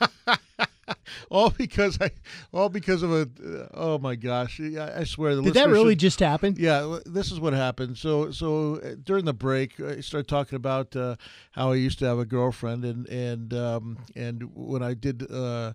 [1.30, 2.10] all because I,
[2.52, 3.22] all because of a.
[3.22, 4.60] Uh, oh my gosh!
[4.60, 5.36] I, I swear.
[5.36, 6.56] The Did that really should- just happen?
[6.58, 7.98] Yeah, this is what happened.
[7.98, 11.16] So, so uh, during the break, I started talking about uh,
[11.52, 15.72] how I used to have a girlfriend, and and um, and when I did, uh,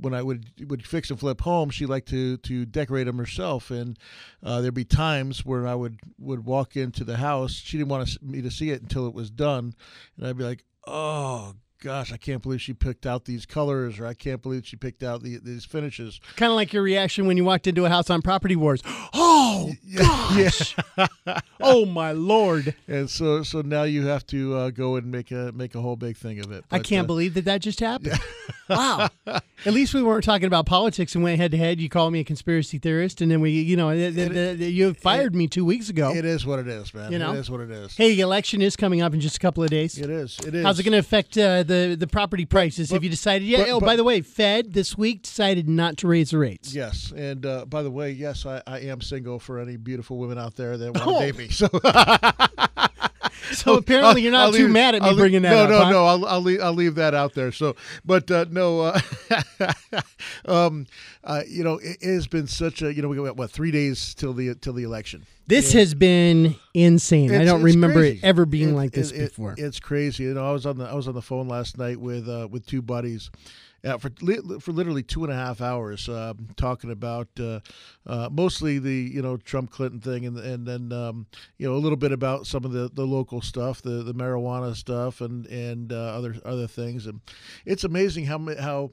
[0.00, 3.70] when I would would fix and flip homes, she liked to to decorate them herself,
[3.70, 3.98] and
[4.42, 7.52] uh, there'd be times where I would would walk into the house.
[7.52, 9.74] She didn't want me to see it until it was done,
[10.16, 11.54] and I'd be like, oh.
[11.80, 15.04] Gosh, I can't believe she picked out these colors, or I can't believe she picked
[15.04, 16.20] out the, these finishes.
[16.34, 18.82] Kind of like your reaction when you walked into a house on Property Wars.
[19.20, 20.76] Oh, gosh.
[21.60, 22.74] oh, my Lord.
[22.86, 25.96] And so, so now you have to uh, go and make a make a whole
[25.96, 26.64] big thing of it.
[26.70, 28.20] I can't uh, believe that that just happened.
[28.68, 29.08] wow.
[29.26, 31.80] At least we weren't talking about politics and went head to head.
[31.80, 34.94] You called me a conspiracy theorist, and then we, you know, th- th- th- you
[34.94, 36.14] fired me two weeks ago.
[36.14, 37.10] It is what it is, man.
[37.10, 37.32] You know?
[37.32, 37.96] it is what it is.
[37.96, 39.98] Hey, election is coming up in just a couple of days.
[39.98, 40.38] It is.
[40.46, 40.64] It is.
[40.64, 42.90] How's it going to affect uh, the the property prices?
[42.90, 43.46] Have you decided?
[43.46, 43.58] Yeah.
[43.58, 46.74] but- oh, but- by the way, Fed this week decided not to raise the rates.
[46.74, 50.38] Yes, and uh, by the way, yes, I, I am single for any beautiful women
[50.38, 51.20] out there that want to Oh.
[51.20, 51.48] date me.
[51.48, 51.68] So,
[53.54, 55.62] So apparently you're not I'll too leave- mad at me I'll leave- bringing that no,
[55.64, 55.68] up.
[55.70, 55.90] No, huh?
[55.90, 57.50] no, I'll I'll leave, I'll leave that out there.
[57.52, 59.00] So, but uh, no, uh,
[60.46, 60.86] um,
[61.24, 63.70] uh, you know, it, it has been such a you know we got what three
[63.70, 65.26] days till the till the election.
[65.46, 67.34] This has been insane.
[67.34, 68.18] I don't remember crazy.
[68.18, 69.54] it ever being It- like this it- it- before.
[69.56, 70.24] It's crazy.
[70.24, 72.48] You know, I was on the I was on the phone last night with uh,
[72.50, 73.30] with two buddies.
[73.88, 77.60] Uh, for li- for literally two and a half hours, uh, talking about uh,
[78.06, 81.78] uh, mostly the you know Trump Clinton thing, and and then um, you know a
[81.78, 85.92] little bit about some of the, the local stuff, the, the marijuana stuff, and and
[85.92, 87.20] uh, other other things, and
[87.64, 88.90] it's amazing how how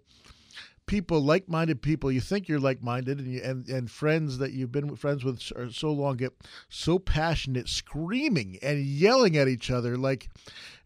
[0.87, 4.95] people like-minded people you think you're like-minded and you, and and friends that you've been
[4.95, 6.31] friends with for so long get
[6.69, 10.29] so passionate screaming and yelling at each other like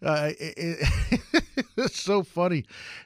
[0.02, 0.54] uh, it,
[1.12, 1.44] it-
[1.76, 2.64] it's so funny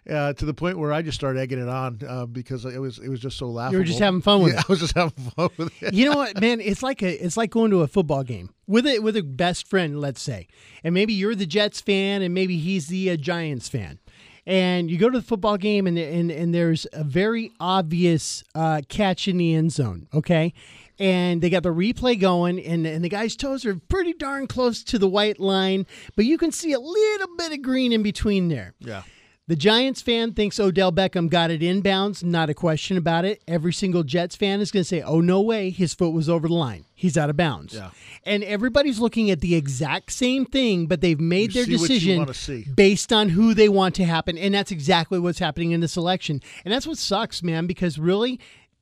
[0.10, 3.00] uh, to the point where I just started egging it on uh, because it was
[3.00, 3.74] it was just so laughable.
[3.74, 4.66] You were just having fun with yeah, it.
[4.68, 5.94] I was just having fun with it.
[5.94, 6.60] you know what, man?
[6.60, 9.68] It's like a it's like going to a football game with a with a best
[9.68, 10.48] friend, let's say,
[10.84, 14.00] and maybe you're the Jets fan, and maybe he's the uh, Giants fan,
[14.46, 18.82] And you go to the football game, and and, and there's a very obvious uh,
[18.90, 20.08] catch in the end zone.
[20.14, 20.54] Okay.
[21.00, 24.84] And they got the replay going, and, and the guy's toes are pretty darn close
[24.84, 28.48] to the white line, but you can see a little bit of green in between
[28.48, 28.76] there.
[28.80, 29.02] Yeah.
[29.46, 33.44] The Giants fan thinks Odell Beckham got it inbounds, not a question about it.
[33.46, 36.48] Every single Jets fan is going to say, "Oh no way, his foot was over
[36.48, 36.86] the line.
[36.96, 37.90] He's out of bounds." Yeah.
[38.26, 41.90] And everybody's looking at the exact same thing, but they've made You their see what
[41.90, 45.82] you decision based on who they want to happen, and that's exactly what's happening in
[45.82, 46.42] this election.
[46.64, 48.40] And that's what sucks, man, because really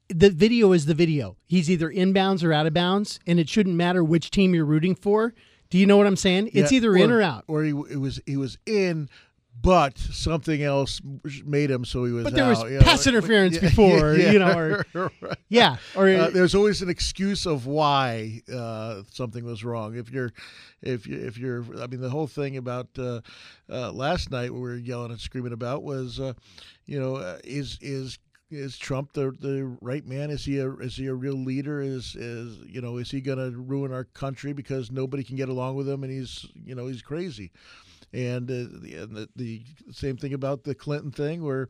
[0.10, 1.38] the video is the video.
[1.48, 4.94] He's either inbounds or out of bounds, and it shouldn't matter which team you're rooting
[4.94, 5.34] for.
[5.72, 6.52] Do you know what I'm saying?
[6.54, 7.46] It's Yeah, either in or out.
[7.48, 9.10] Or he it was he was in,
[9.62, 11.02] but something else
[11.46, 12.24] made him so he was.
[12.26, 12.80] But there was out, know.
[12.80, 14.86] pass interference before, you know, or-
[15.22, 15.38] right.
[15.50, 19.96] Yeah, or Uh, there's always an excuse of why uh, something was wrong.
[19.96, 20.32] If you're,
[20.82, 23.22] if you, if you're, I mean, the whole thing about uh,
[23.70, 26.34] uh, last night, we were yelling and screaming about was, uh,
[26.86, 28.18] you know, uh, is is
[28.50, 30.30] is Trump the the right man?
[30.30, 31.82] Is he a is he a real leader?
[31.82, 35.50] Is is you know is he going to ruin our country because nobody can get
[35.50, 37.52] along with him and he's you know he's crazy,
[38.14, 41.68] and, uh, the, and the the same thing about the Clinton thing where.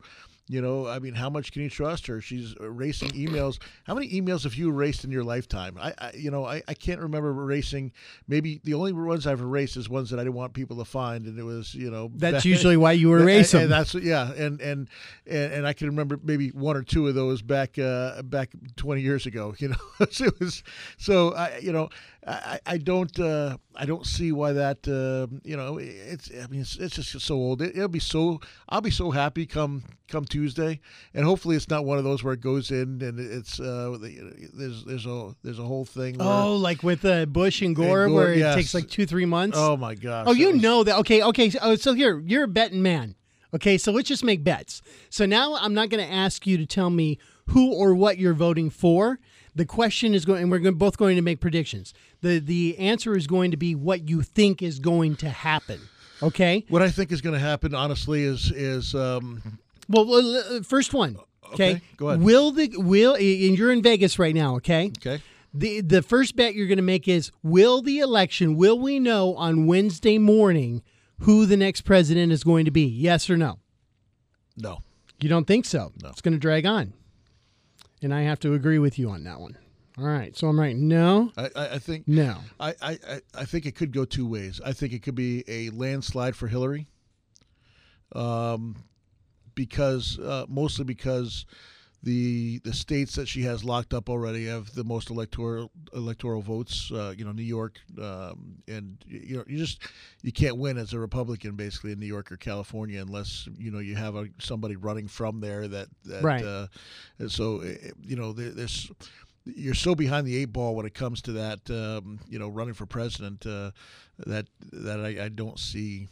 [0.48, 2.20] You know, I mean, how much can you trust her?
[2.20, 3.58] She's erasing emails.
[3.84, 5.78] How many emails have you erased in your lifetime?
[5.80, 7.92] I, I you know, I, I can't remember erasing.
[8.26, 11.26] Maybe the only ones I've erased is ones that I didn't want people to find,
[11.26, 13.70] and it was, you know, That's usually why you and- erase and them.
[13.70, 14.88] That's yeah, and and
[15.26, 19.00] and, and I can remember maybe one or two of those back uh, back twenty
[19.00, 19.54] years ago.
[19.58, 20.64] You know, so it was
[20.98, 21.88] so I you know
[22.24, 26.60] I, I don't uh, I don't see why that uh, you know it's I mean
[26.60, 27.60] it's, it's just so old.
[27.60, 30.80] It, it'll be so I'll be so happy come come Tuesday,
[31.14, 33.96] and hopefully it's not one of those where it goes in and it's uh,
[34.54, 36.16] there's there's a there's a whole thing.
[36.20, 39.56] Oh, like with uh, Bush and Gore, Gore, where it takes like two, three months.
[39.58, 40.26] oh my gosh!
[40.28, 40.98] Oh, you was- know that.
[40.98, 41.50] Okay, okay.
[41.50, 43.16] So, oh, so here, you're a betting man.
[43.54, 44.80] Okay, so let's just make bets.
[45.10, 48.32] So now I'm not going to ask you to tell me who or what you're
[48.32, 49.18] voting for.
[49.54, 51.92] The question is going, and we're going, both going to make predictions.
[52.22, 55.80] the The answer is going to be what you think is going to happen.
[56.22, 56.64] Okay.
[56.68, 60.94] What I think is going to happen, honestly, is is um, Well, well, uh, first
[60.94, 61.16] one.
[61.52, 61.72] Okay.
[61.72, 62.22] Okay, go ahead.
[62.22, 64.56] Will the will and you're in Vegas right now?
[64.56, 64.90] Okay.
[64.98, 65.22] okay.
[65.52, 69.34] The the first bet you're going to make is will the election will we know
[69.36, 70.82] on Wednesday morning
[71.20, 72.84] who the next president is going to be?
[72.84, 73.58] Yes or no?
[74.56, 74.78] No.
[75.20, 75.92] You don't think so?
[76.02, 76.08] No.
[76.08, 76.94] It's going to drag on.
[78.02, 79.56] And I have to agree with you on that one.
[79.98, 80.36] All right.
[80.36, 80.74] So I'm right.
[80.76, 81.30] No.
[81.36, 82.38] I, I, think No.
[82.58, 84.60] I, I, I- I think it could go two ways.
[84.64, 86.86] I think it could be a landslide for Hillary,
[88.14, 88.76] um,
[89.54, 91.44] because uh, mostly because
[92.02, 96.90] the the states that she has locked up already have the most electoral electoral votes.
[96.90, 99.82] Uh, you know, New York, um, and you know, you just
[100.22, 103.78] you can't win as a Republican basically in New York or California unless you know
[103.78, 106.22] you have a, somebody running from there that that.
[106.22, 106.44] Right.
[106.44, 106.66] Uh,
[107.18, 108.90] and so eh, you know, there, there's
[109.44, 111.70] you're so behind the eight ball when it comes to that.
[111.70, 113.70] Um, you know, running for president, uh,
[114.26, 116.08] that that I, I don't see.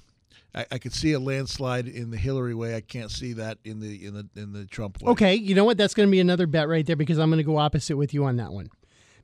[0.54, 2.74] I, I could see a landslide in the Hillary way.
[2.74, 5.10] I can't see that in the in the in the Trump way.
[5.12, 5.34] Okay.
[5.34, 5.76] You know what?
[5.76, 8.12] That's going to be another bet right there because I'm going to go opposite with
[8.14, 8.68] you on that one.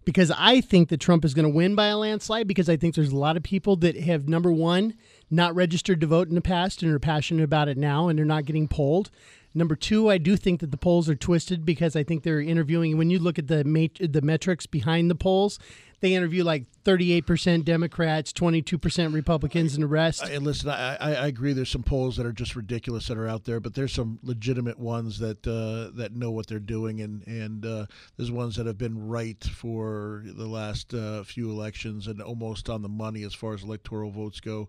[0.05, 2.95] Because I think that Trump is going to win by a landslide because I think
[2.95, 4.95] there's a lot of people that have, number one,
[5.33, 8.25] not registered to vote in the past and are passionate about it now and they're
[8.25, 9.11] not getting polled.
[9.53, 12.99] Number two, I do think that the polls are twisted because I think they're interviewing.
[12.99, 15.59] When you look at the mat- the metrics behind the polls,
[16.01, 20.23] they interview like 38% Democrats, 22% Republicans, and the rest.
[20.23, 21.53] And listen, I, I, I agree.
[21.53, 24.79] There's some polls that are just ridiculous that are out there, but there's some legitimate
[24.79, 28.79] ones that uh, that know what they're doing, and and uh, there's ones that have
[28.79, 33.55] been right for the last uh, few elections and almost on the money as far
[33.55, 34.69] as electoral votes go,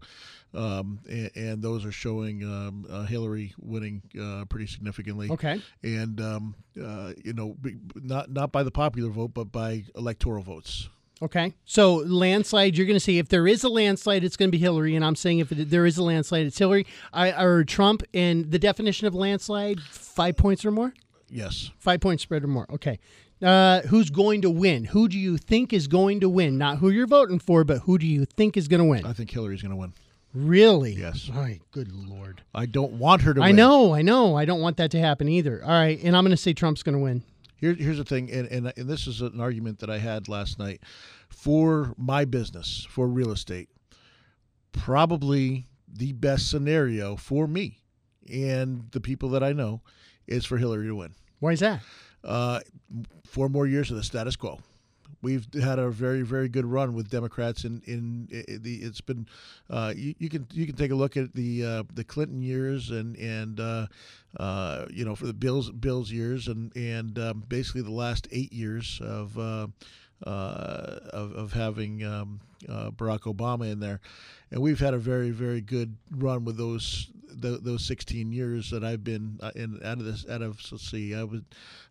[0.54, 5.30] um, and, and those are showing um, uh, Hillary winning uh, pretty significantly.
[5.30, 5.62] Okay.
[5.84, 7.58] and um, uh, you know,
[7.96, 10.90] not not by the popular vote, but by electoral votes.
[11.22, 11.54] Okay.
[11.66, 14.60] So landslide, you're going to say if there is a landslide, it's going to be
[14.62, 18.04] Hillary, and I'm saying if it, there is a landslide, it's Hillary I, or Trump.
[18.14, 20.94] And the definition of landslide: five points or more,
[21.30, 21.72] Yes.
[21.80, 22.68] five point spread or more.
[22.72, 23.00] Okay.
[23.42, 24.84] Uh, who's going to win?
[24.86, 26.58] Who do you think is going to win?
[26.58, 29.06] Not who you're voting for, but who do you think is going to win?
[29.06, 29.94] I think Hillary's going to win.
[30.34, 30.94] Really?
[30.94, 31.30] Yes.
[31.34, 31.62] All right.
[31.72, 32.42] Good lord.
[32.54, 33.56] I don't want her to I win.
[33.56, 33.94] know.
[33.94, 34.36] I know.
[34.36, 35.64] I don't want that to happen either.
[35.64, 36.00] All right.
[36.04, 37.24] And I'm going to say Trump's going to win.
[37.58, 40.60] Here, here's the thing, and, and and this is an argument that I had last
[40.60, 40.82] night
[41.30, 43.70] for my business for real estate.
[44.72, 47.80] Probably the best scenario for me
[48.32, 49.82] and the people that I know
[50.28, 51.16] is for Hillary to win.
[51.40, 51.82] Why is that?
[52.24, 52.60] Uh,
[53.26, 54.60] four more years of the status quo.
[55.22, 58.28] We've had a very very good run with Democrats in in,
[58.62, 59.28] the it's been
[59.70, 62.90] uh, you, you can you can take a look at the uh, the Clinton years
[62.92, 63.88] and and uh,
[64.40, 68.54] uh, you know for the Bills Bills years and and um, basically the last eight
[68.54, 69.38] years of.
[69.38, 69.68] Uh,
[70.26, 74.00] uh, of, of having um, Barack Obama in there,
[74.50, 77.12] and we've had a very very good run with those
[77.42, 80.90] th- those 16 years that I've been uh, in out of this out of let's
[80.90, 81.42] see I was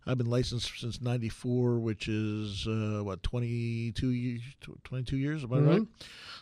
[0.05, 4.41] I've been licensed since 94 which is uh, what 22 years
[4.83, 5.67] 22 years am I Mhm.
[5.69, 5.81] right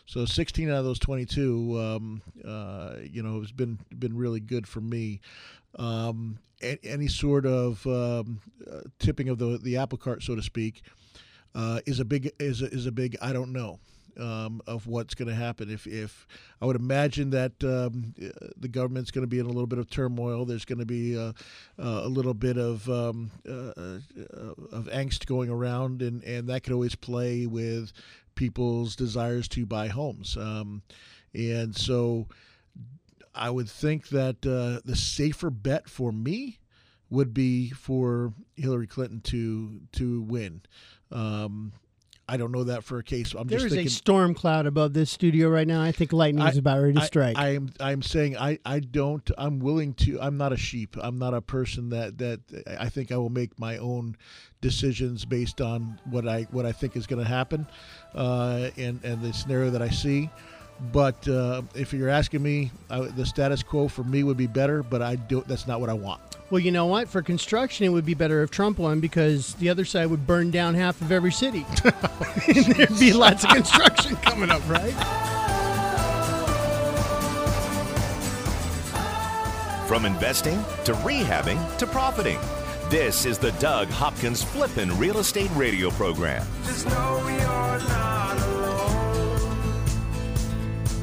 [0.06, 4.66] so 16 out of those 22 um, uh, you know it's been been really good
[4.66, 5.20] for me.
[5.78, 8.40] Um, any sort of um,
[8.70, 10.82] uh, tipping of the the apple cart so to speak
[11.54, 13.78] uh, is a big is a, is a big I don't know
[14.18, 15.70] um, of what's going to happen.
[15.70, 16.26] If if
[16.60, 18.14] I would imagine that um,
[18.56, 21.18] the government's going to be in a little bit of turmoil, there's going to be
[21.18, 21.32] uh,
[21.78, 26.62] uh, a little bit of um, uh, uh, of angst going around, and and that
[26.62, 27.92] could always play with
[28.34, 30.36] people's desires to buy homes.
[30.36, 30.82] Um,
[31.34, 32.28] and so
[33.34, 36.58] I would think that uh, the safer bet for me
[37.10, 40.62] would be for Hillary Clinton to to win.
[41.12, 41.72] Um,
[42.28, 43.34] I don't know that for a case.
[43.34, 45.80] I'm There just is a storm cloud above this studio right now.
[45.80, 47.38] I think lightning is about ready to I- strike.
[47.38, 50.96] I, am I'm saying I, I don't I'm willing to I'm not a sheep.
[51.00, 52.40] I'm not a person that that
[52.78, 54.16] I think I will make my own
[54.60, 57.66] decisions based on what I what I think is going to happen,
[58.14, 60.28] uh, and and the scenario that I see.
[60.92, 64.82] But uh, if you're asking me, I, the status quo for me would be better.
[64.82, 65.46] But I don't.
[65.48, 66.20] That's not what I want.
[66.50, 67.08] well, you know what?
[67.08, 70.50] For construction, it would be better if Trump won because the other side would burn
[70.50, 71.64] down half of every city.
[71.84, 74.92] and there'd be lots of construction coming up, right?
[79.86, 82.38] From investing to rehabbing to profiting.
[82.90, 86.44] This is the Doug Hopkins Flippin' Real Estate Radio Program.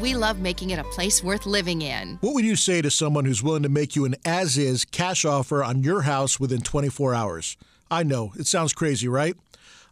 [0.00, 2.18] we love making it a place worth living in.
[2.20, 5.24] What would you say to someone who's willing to make you an as is cash
[5.24, 7.56] offer on your house within 24 hours?
[7.90, 9.36] I know, it sounds crazy, right?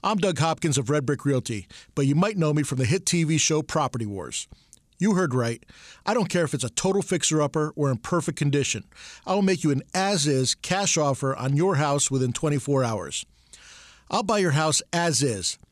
[0.03, 3.05] I'm Doug Hopkins of Red Brick Realty, but you might know me from the hit
[3.05, 4.49] TV show Property Wars.
[4.99, 5.65] You heard right.
[6.05, 8.85] I don't care if it's a total fixer upper or in perfect condition.
[9.27, 13.25] I will make you an as is cash offer on your house within 24 hours.
[14.11, 15.59] I'll buy your house as is.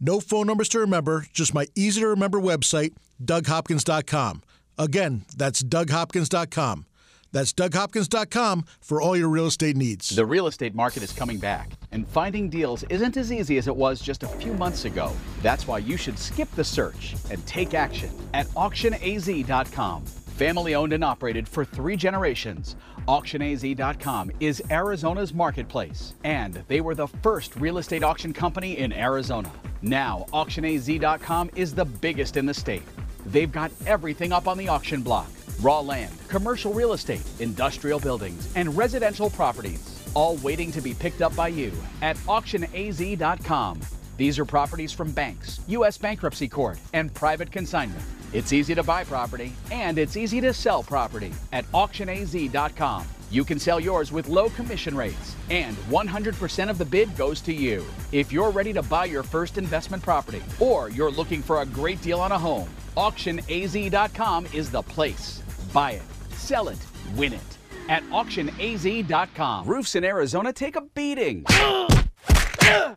[0.00, 4.42] No phone numbers to remember, just my easy to remember website, DougHopkins.com.
[4.78, 6.86] Again, that's DougHopkins.com.
[7.32, 10.08] That's DougHopkins.com for all your real estate needs.
[10.08, 13.76] The real estate market is coming back, and finding deals isn't as easy as it
[13.76, 15.12] was just a few months ago.
[15.42, 20.04] That's why you should skip the search and take action at auctionaz.com.
[20.40, 22.74] Family owned and operated for three generations,
[23.06, 29.52] auctionaz.com is Arizona's marketplace, and they were the first real estate auction company in Arizona.
[29.82, 32.84] Now, auctionaz.com is the biggest in the state.
[33.26, 35.28] They've got everything up on the auction block
[35.60, 41.20] raw land, commercial real estate, industrial buildings, and residential properties, all waiting to be picked
[41.20, 41.70] up by you
[42.00, 43.78] at auctionaz.com.
[44.20, 45.96] These are properties from banks, U.S.
[45.96, 48.04] bankruptcy court, and private consignment.
[48.34, 53.06] It's easy to buy property and it's easy to sell property at auctionaz.com.
[53.30, 57.54] You can sell yours with low commission rates, and 100% of the bid goes to
[57.54, 57.82] you.
[58.12, 62.02] If you're ready to buy your first investment property, or you're looking for a great
[62.02, 62.68] deal on a home,
[62.98, 65.42] auctionaz.com is the place.
[65.72, 66.02] Buy it,
[66.32, 66.78] sell it,
[67.16, 67.58] win it
[67.88, 69.66] at auctionaz.com.
[69.66, 71.46] Roofs in Arizona take a beating.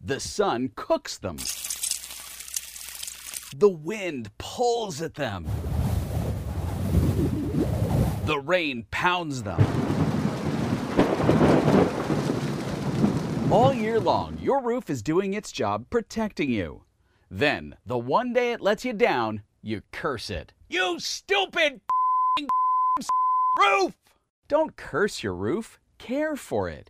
[0.04, 1.38] the sun cooks them.
[3.56, 5.48] The wind pulls at them.
[8.26, 9.62] The rain pounds them.
[13.52, 16.84] All year long, your roof is doing its job protecting you.
[17.30, 20.54] Then, the one day it lets you down, you curse it.
[20.70, 21.82] You stupid
[23.60, 23.94] roof!
[24.48, 26.90] Don't curse your roof, care for it.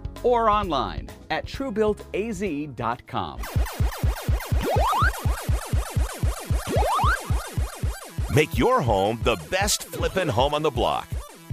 [0.23, 3.41] or online at truebuiltaz.com.
[8.33, 11.07] Make your home the best flippin' home on the block.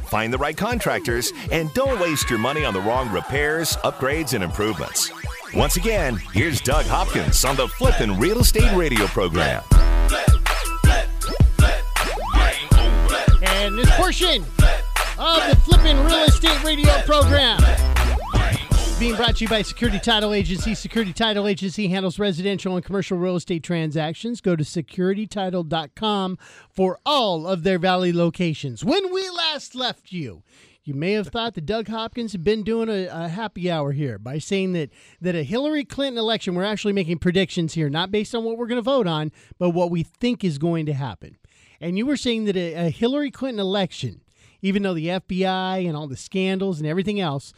[0.06, 4.44] Find the right contractors and don't waste your money on the wrong repairs, upgrades, and
[4.44, 5.10] improvements.
[5.54, 9.62] Once again, here's Doug Hopkins on the Flippin' Real Estate Radio program.
[13.42, 14.44] And this portion
[15.18, 17.60] of the Flippin' Real Estate Radio program
[18.98, 20.74] being brought to you by Security Title Agency.
[20.74, 24.40] Security Title Agency handles residential and commercial real estate transactions.
[24.40, 26.36] Go to securitytitle.com
[26.68, 28.84] for all of their valley locations.
[28.84, 30.42] When we last left you,
[30.82, 34.18] you may have thought that Doug Hopkins had been doing a, a, happy hour here
[34.18, 34.90] by saying that
[35.20, 38.66] that a Hillary Clinton election, we're actually making predictions here, not based on what we're
[38.66, 39.30] going to vote on,
[39.60, 41.36] but what we think is going to happen.
[41.80, 44.22] And you were saying that a, a Hillary Clinton election,
[44.60, 47.52] even though the FBI and all the scandals and everything else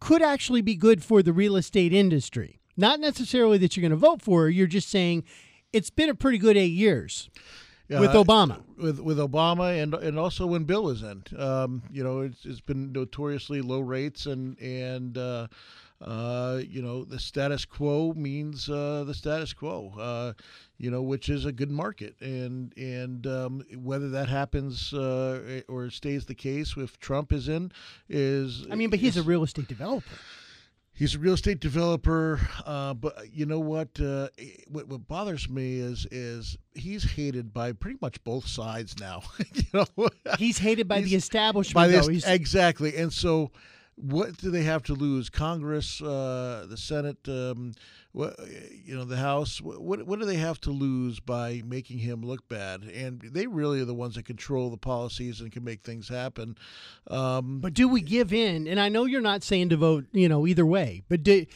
[0.00, 2.60] could actually be good for the real estate industry.
[2.76, 5.24] Not necessarily that you're going to vote for her, you're just saying
[5.72, 7.30] it's been a pretty good eight years
[7.88, 8.62] with Obama.
[8.76, 12.60] With with Obama and and also when Bill was in, um, you know, it's, it's
[12.60, 15.46] been notoriously low rates and and uh,
[16.00, 19.92] uh, you know the status quo means uh, the status quo.
[19.98, 20.32] Uh,
[20.78, 25.88] you know, which is a good market, and and um, whether that happens uh, or
[25.90, 27.72] stays the case if Trump is in
[28.08, 28.66] is.
[28.70, 30.16] I mean, but he's a real estate developer.
[30.92, 34.28] He's a real estate developer, uh, but you know what, uh,
[34.66, 34.88] what?
[34.88, 39.22] What bothers me is is he's hated by pretty much both sides now.
[39.54, 41.74] you know, he's hated by he's, the establishment.
[41.74, 43.50] By the, exactly, and so
[43.96, 45.30] what do they have to lose?
[45.30, 47.72] Congress, uh, the Senate, um,
[48.12, 48.36] what,
[48.84, 49.60] you know, the House.
[49.60, 52.82] What what do they have to lose by making him look bad?
[52.82, 56.56] And they really are the ones that control the policies and can make things happen.
[57.08, 58.66] Um, but do we give in?
[58.66, 61.02] And I know you're not saying to vote, you know, either way.
[61.08, 61.46] But do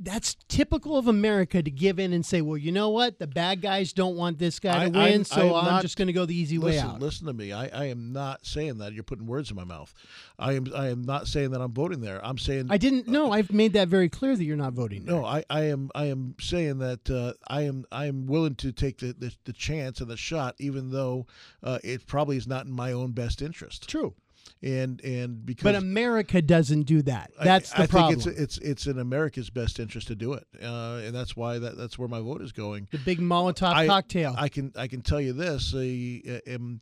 [0.00, 3.18] that's typical of America to give in and say, well, you know what?
[3.18, 6.12] The bad guys don't want this guy to win, I'm, so I'm, just going to
[6.12, 7.00] go the easy listen, way out.
[7.00, 7.52] Listen to me.
[7.52, 8.92] I, I am not saying that.
[8.92, 9.92] You're putting words in my mouth.
[10.38, 12.24] I am I am not saying that I'm voting there.
[12.24, 13.08] I'm saying I didn't.
[13.08, 15.04] No, I've made that very clear that you're not voting.
[15.04, 15.16] There.
[15.16, 18.72] No, I, I am I am saying that uh, I am I am willing to
[18.72, 21.26] take the, the, the chance and the shot, even though
[21.62, 23.88] uh, it probably is not in my own best interest.
[23.88, 24.14] True
[24.62, 27.30] and and because but America doesn't do that.
[27.42, 28.20] That's I, the I problem.
[28.20, 31.58] think it's it's it's in America's best interest to do it, uh, and that's why
[31.58, 32.88] that that's where my vote is going.
[32.90, 34.34] The big Molotov I, cocktail.
[34.36, 36.80] I can I can tell you this: uh, um,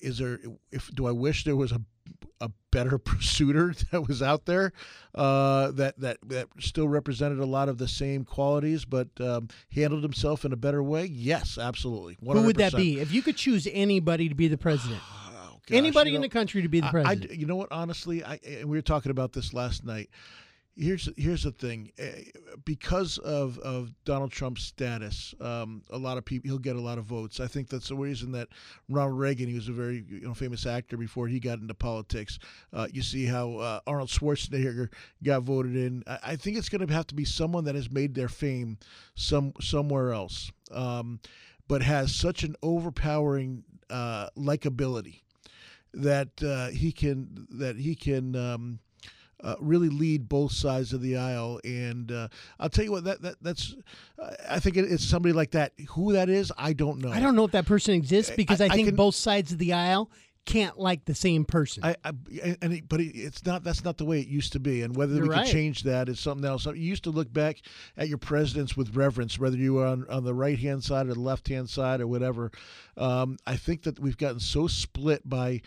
[0.00, 1.80] is there if do I wish there was a
[2.40, 4.72] a better pursuiter that was out there
[5.14, 10.02] uh, that that that still represented a lot of the same qualities, but um, handled
[10.02, 11.06] himself in a better way?
[11.06, 12.16] Yes, absolutely.
[12.22, 12.34] 100%.
[12.34, 13.00] Who would that be?
[13.00, 15.00] If you could choose anybody to be the president.
[15.66, 17.30] gosh, anybody you know, in the country to be the president.
[17.30, 17.70] I, you know what?
[17.70, 20.10] Honestly, I we were talking about this last night.
[20.76, 22.24] Here's here's the thing, eh,
[22.64, 26.98] because of, of Donald Trump's status, um, a lot of people he'll get a lot
[26.98, 27.38] of votes.
[27.38, 28.48] I think that's the reason that
[28.88, 32.40] Ronald Reagan, he was a very you know famous actor before he got into politics.
[32.72, 34.88] Uh, you see how uh, Arnold Schwarzenegger
[35.22, 36.02] got voted in.
[36.08, 38.78] I, I think it's going to have to be someone that has made their fame
[39.14, 41.20] some somewhere else, um,
[41.68, 45.20] but has such an overpowering uh, likability
[45.94, 48.78] that uh, he can that he can um,
[49.42, 51.60] uh, really lead both sides of the aisle.
[51.64, 52.28] And uh,
[52.58, 53.76] I'll tell you what that, that that's
[54.48, 55.72] I think it, it's somebody like that.
[55.90, 57.10] Who that is, I don't know.
[57.10, 59.52] I don't know if that person exists because I, I, I think can, both sides
[59.52, 60.10] of the aisle
[60.44, 61.84] can't like the same person.
[61.84, 62.12] I, I
[62.60, 63.64] and it, but it's not.
[63.64, 64.82] That's not the way it used to be.
[64.82, 65.44] And whether You're we right.
[65.44, 66.66] can change that is something else.
[66.66, 67.62] You used to look back
[67.96, 71.14] at your presidents with reverence, whether you were on, on the right hand side or
[71.14, 72.50] the left hand side or whatever.
[72.96, 75.62] Um, I think that we've gotten so split by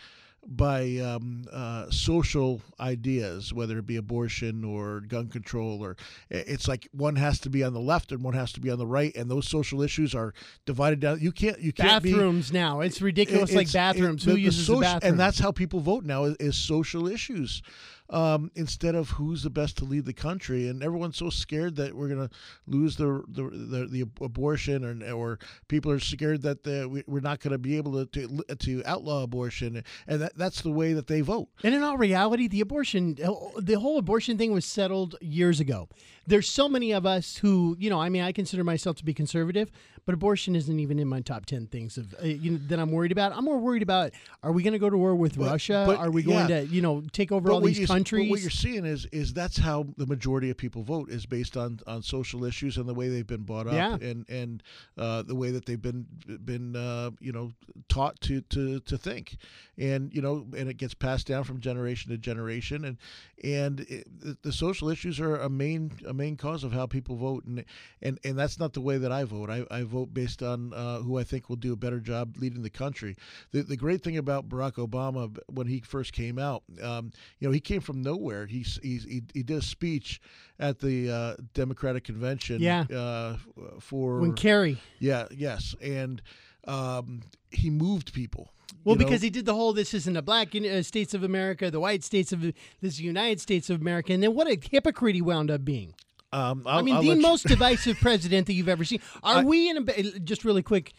[0.46, 5.96] by um, uh, social ideas, whether it be abortion or gun control, or
[6.30, 8.78] it's like one has to be on the left and one has to be on
[8.78, 10.32] the right, and those social issues are
[10.64, 11.20] divided down.
[11.20, 12.80] You can't you can't be bathrooms now.
[12.80, 13.50] It's ridiculous.
[13.52, 14.22] like it's- bathrooms.
[14.22, 15.10] it- Who the- the uses social- the bathroom?
[15.12, 17.62] And that's how people vote now is, is social issues.
[18.10, 21.94] Um, instead of who's the best to lead the country, and everyone's so scared that
[21.94, 22.34] we're going to
[22.66, 25.38] lose the the, the the abortion, or or
[25.68, 28.82] people are scared that the, we- we're not going to be able to, to to
[28.86, 31.48] outlaw abortion, and that that's the way that they vote.
[31.62, 35.88] And in all reality, the abortion, the whole abortion thing was settled years ago.
[36.28, 39.14] There's so many of us who, you know, I mean, I consider myself to be
[39.14, 39.70] conservative,
[40.04, 42.90] but abortion isn't even in my top 10 things of uh, you know, that I'm
[42.92, 43.32] worried about.
[43.32, 44.12] I'm more worried about
[44.42, 45.84] are we going to go to war with But- Russia?
[45.86, 46.60] but, are we going yeah.
[46.60, 48.30] to, you know, take over But all these you countries?
[48.30, 51.80] what you're seeing is is that's how the majority of people vote is based on,
[51.86, 53.94] on social issues and the way they've been brought up Yeah.
[54.00, 54.62] and and
[54.98, 56.06] uh, the way that they've been
[56.44, 57.52] been uh, you know
[57.88, 59.36] taught to, to to think
[59.78, 62.96] and you know and it gets passed down from generation to generation and
[63.44, 67.16] and it, the, the social issues are a main a main cause of how people
[67.16, 67.64] vote and
[68.02, 70.98] and and that's not the way that I vote I, I vote based on uh,
[71.06, 73.16] who I think will do a better job leading the country
[73.52, 75.22] the the great thing about Barack Obama
[75.58, 79.22] when he first came out um, you know he came from nowhere he he he,
[79.32, 80.20] he did a speech
[80.58, 82.82] at the uh, Democratic convention Yeah.
[82.92, 83.36] uh,
[83.80, 84.78] for when Kerry.
[84.98, 86.20] yeah yes and
[86.66, 88.50] um, he moved people
[88.84, 89.04] Well, you know?
[89.06, 92.04] because he did the whole "this isn't a black uh, states of America, the white
[92.04, 92.40] states of
[92.82, 95.94] this United States of America," and then what a hypocrite he wound up being.
[96.32, 99.00] Um, I mean, I'll the most divisive president that you've ever seen.
[99.22, 100.92] Are I- we in a just really quick?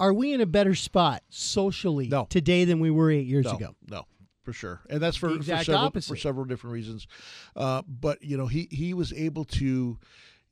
[0.00, 2.26] Are we in a better spot socially No.
[2.30, 3.74] today than we were eight years no, ago?
[3.88, 4.04] No,
[4.42, 7.06] for sure, and that's for, for several for several different reasons.
[7.56, 9.98] Uh, but you know, he he was able to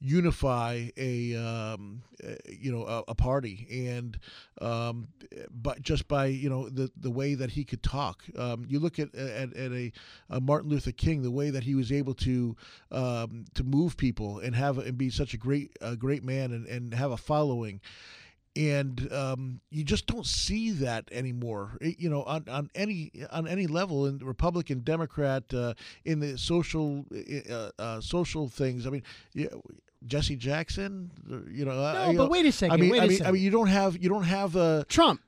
[0.00, 2.02] unify a um,
[2.48, 4.18] you know a, a party and
[4.60, 5.08] um,
[5.50, 8.98] but just by you know the the way that he could talk um, you look
[8.98, 9.92] at at, at a,
[10.30, 12.56] a Martin Luther King the way that he was able to
[12.92, 16.66] um, to move people and have and be such a great a great man and,
[16.66, 17.80] and have a following
[18.54, 21.76] and um, you just don't see that anymore.
[21.80, 25.74] It- you know, on, on any on any level, in Republican, Democrat, uh,
[26.04, 27.04] in the social
[27.50, 28.86] uh, uh, social things.
[28.86, 29.02] I mean,
[30.04, 31.10] Jesse Jackson.
[31.50, 33.22] You know, uh, No, you but know, wait a second, I mean, wait I mean,
[33.26, 34.84] I mean, you don't have you don't have a.
[34.88, 35.20] Trump.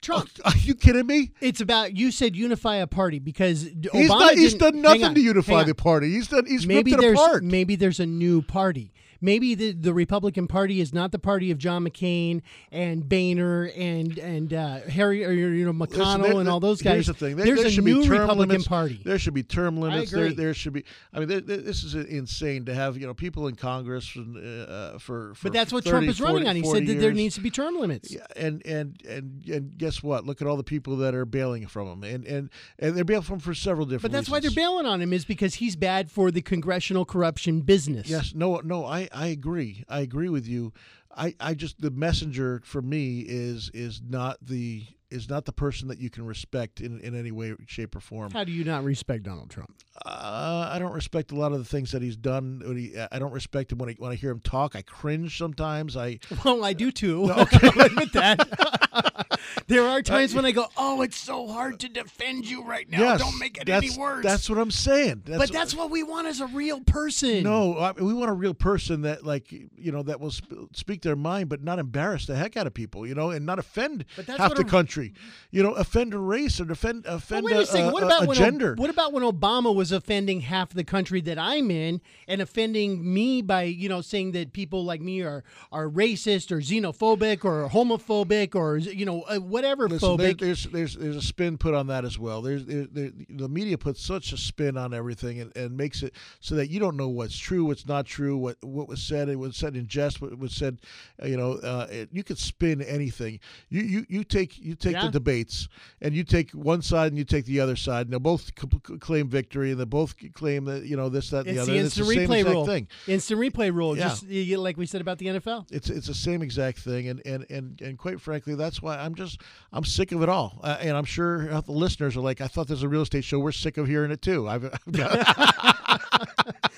[0.00, 0.28] Trump.
[0.44, 1.30] Are you kidding me?
[1.40, 4.34] It's about you said unify a party because d- He's Obama not.
[4.34, 6.10] He's done nothing on, to unify the party.
[6.10, 6.44] He's done.
[6.46, 7.44] He's maybe ripped it there's apart.
[7.44, 8.92] maybe there's a new party.
[9.22, 12.42] Maybe the, the Republican Party is not the party of John McCain
[12.72, 16.82] and Boehner and and uh, Harry or you know McConnell Listen, there- and all those
[16.82, 16.94] guys.
[16.94, 17.36] Here's the thing.
[17.36, 18.68] There, there's there a should new be term Republican limits.
[18.68, 19.00] Party.
[19.04, 20.10] There should be term limits.
[20.10, 20.84] There, there should be.
[21.14, 24.98] I mean, there, this is insane to have you know people in Congress and, uh,
[24.98, 25.44] for, for.
[25.44, 26.56] but that's what 30, Trump is running on.
[26.56, 28.12] He 40 said that there needs to be term limits.
[28.12, 30.26] Yeah, and and and and guess what?
[30.26, 33.22] Look at all the people that are bailing from him, and and and they're bailing
[33.22, 34.02] from him for several different.
[34.02, 37.60] But that's why they're bailing on him is because he's bad for the congressional corruption
[37.60, 38.08] business.
[38.08, 39.84] Yes, no, no, I, I agree.
[39.88, 40.72] I agree with you.
[41.14, 45.88] I, I just the messenger for me is is not the is not the person
[45.88, 48.30] that you can respect in, in any way, shape, or form.
[48.30, 49.74] How do you not respect Donald Trump?
[50.06, 52.62] Uh, I don't respect a lot of the things that he's done.
[52.64, 54.74] When he, I don't respect him when I, when I hear him talk.
[54.74, 55.96] I cringe sometimes.
[55.96, 57.24] I Well, I do too.
[57.30, 59.21] I'll admit that.
[59.66, 63.00] there are times when I go, "Oh, it's so hard to defend you right now.
[63.00, 65.22] yes, Don't make it that's, any worse." That's what I'm saying.
[65.24, 67.42] That's, but that's what we want as a real person.
[67.42, 71.02] No, I we want a real person that, like, you know, that will sp- speak
[71.02, 74.04] their mind, but not embarrass the heck out of people, you know, and not offend
[74.26, 75.12] half the a- country,
[75.50, 77.92] you know, offend a race or offend offend wait a, a second.
[77.92, 78.74] What about a when gender.
[78.76, 83.42] what about when Obama was offending half the country that I'm in and offending me
[83.42, 88.54] by you know saying that people like me are are racist or xenophobic or homophobic
[88.54, 92.04] or you know uh, whatever Listen, there, there's there's there's a spin put on that
[92.04, 92.42] as well.
[92.42, 96.14] There's there, there, the media puts such a spin on everything and, and makes it
[96.40, 99.36] so that you don't know what's true, what's not true, what what was said, it
[99.36, 100.80] was said in jest, what was said,
[101.22, 103.40] uh, you know, uh, it, you could spin anything.
[103.68, 105.06] You you, you take you take Yeah.
[105.06, 105.68] the debates
[106.00, 108.96] and you take one side and you take the other side, and they both c-
[108.98, 111.72] claim victory and they both claim that you know this that and it's the other.
[111.72, 112.66] the and instant it's the replay exact rule.
[112.66, 112.88] thing.
[113.06, 113.96] Instant replay rule.
[113.96, 114.08] Yeah.
[114.08, 115.66] Just you- like we said about the NFL.
[115.70, 119.14] It's it's the same exact thing, and and and and quite frankly, that's why I'm
[119.14, 119.31] just
[119.72, 122.68] I'm sick of it all, uh, and I'm sure the listeners are like, I thought
[122.68, 123.38] this was a real estate show.
[123.38, 124.48] We're sick of hearing it too.
[124.52, 126.00] I've, I've got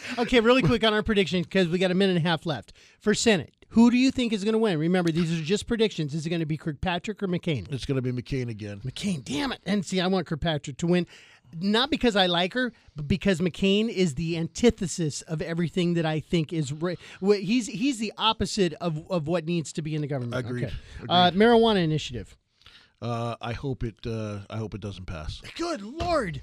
[0.19, 2.73] Okay, really quick on our prediction because we got a minute and a half left
[3.01, 3.53] for Senate.
[3.71, 4.79] Who do you think is going to win?
[4.79, 6.15] Remember, these are just predictions.
[6.15, 7.71] Is it going to be Kirkpatrick or McCain?
[7.73, 8.81] It's going to be McCain again.
[8.85, 9.61] McCain, damn it.
[9.67, 11.09] And see, I want Kirkpatrick to win.
[11.59, 16.21] Not because I like her, but because McCain is the antithesis of everything that I
[16.21, 16.99] think is right.
[17.21, 20.35] He's he's the opposite of, of what needs to be in the government.
[20.35, 20.65] Agreed.
[20.65, 20.75] Okay.
[21.09, 22.37] Uh, marijuana initiative.
[23.05, 23.95] Uh, I hope it.
[24.07, 25.43] Uh, I hope it doesn't pass.
[25.57, 26.41] Good lord.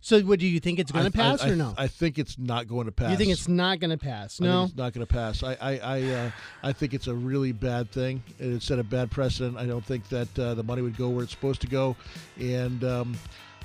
[0.00, 1.74] So, what do you think it's going to pass I, I, or no?
[1.76, 3.10] I think it's not going to pass.
[3.10, 4.40] You think it's not going to pass?
[4.40, 4.60] I No.
[4.60, 5.42] think it's not going to pass.
[5.42, 6.30] I I I, uh,
[6.62, 8.22] I think it's a really bad thing.
[8.38, 9.56] It set a bad precedent.
[9.58, 11.96] I don't think that uh, the money would go where it's supposed to go,
[12.38, 12.84] and.
[12.84, 13.18] Um,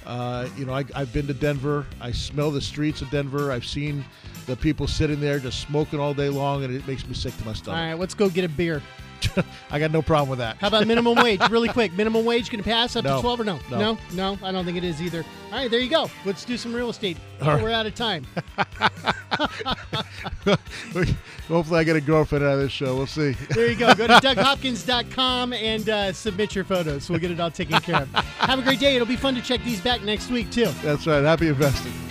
[0.03, 1.85] uh, you know, I, I've been to Denver.
[2.01, 3.51] I smell the streets of Denver.
[3.51, 4.03] I've seen
[4.47, 7.45] the people sitting there just smoking all day long, and it makes me sick to
[7.45, 7.77] my stomach.
[7.79, 8.81] All right, let's go get a beer.
[9.71, 10.57] I got no problem with that.
[10.57, 11.41] How about minimum wage?
[11.49, 13.17] Really quick, minimum wage going to pass up No.
[13.17, 13.59] to twelve or no?
[13.69, 13.77] No.
[13.79, 14.37] no, No?
[14.43, 15.23] I don't think it is either.
[15.51, 16.09] All right, there you go.
[16.25, 17.17] Let's do some real estate.
[17.41, 17.61] Right.
[17.61, 18.25] We're out of time.
[21.47, 22.95] Hopefully, I get a girlfriend out of this show.
[22.95, 23.31] We'll see.
[23.49, 23.93] There you go.
[23.93, 27.09] Go to DougHopkins.com and uh, submit your photos.
[27.09, 28.09] We'll get it all taken care of.
[28.13, 28.95] Have a great day.
[28.95, 30.67] It'll be fun to check these back next week too.
[30.83, 31.23] That's right.
[31.23, 32.10] Happy investing.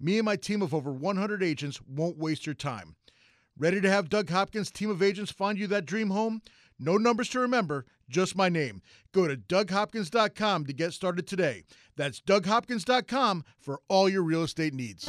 [0.00, 2.96] Me and my team of over 100 agents won't waste your time.
[3.56, 6.42] Ready to have Doug Hopkins' team of agents find you that dream home?
[6.78, 8.82] No numbers to remember, just my name.
[9.12, 11.62] Go to DougHopkins.com to get started today.
[11.96, 15.08] That's DougHopkins.com for all your real estate needs.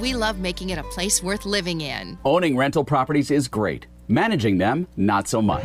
[0.00, 2.18] we love making it a place worth living in.
[2.24, 3.86] Owning rental properties is great.
[4.08, 5.64] Managing them, not so much.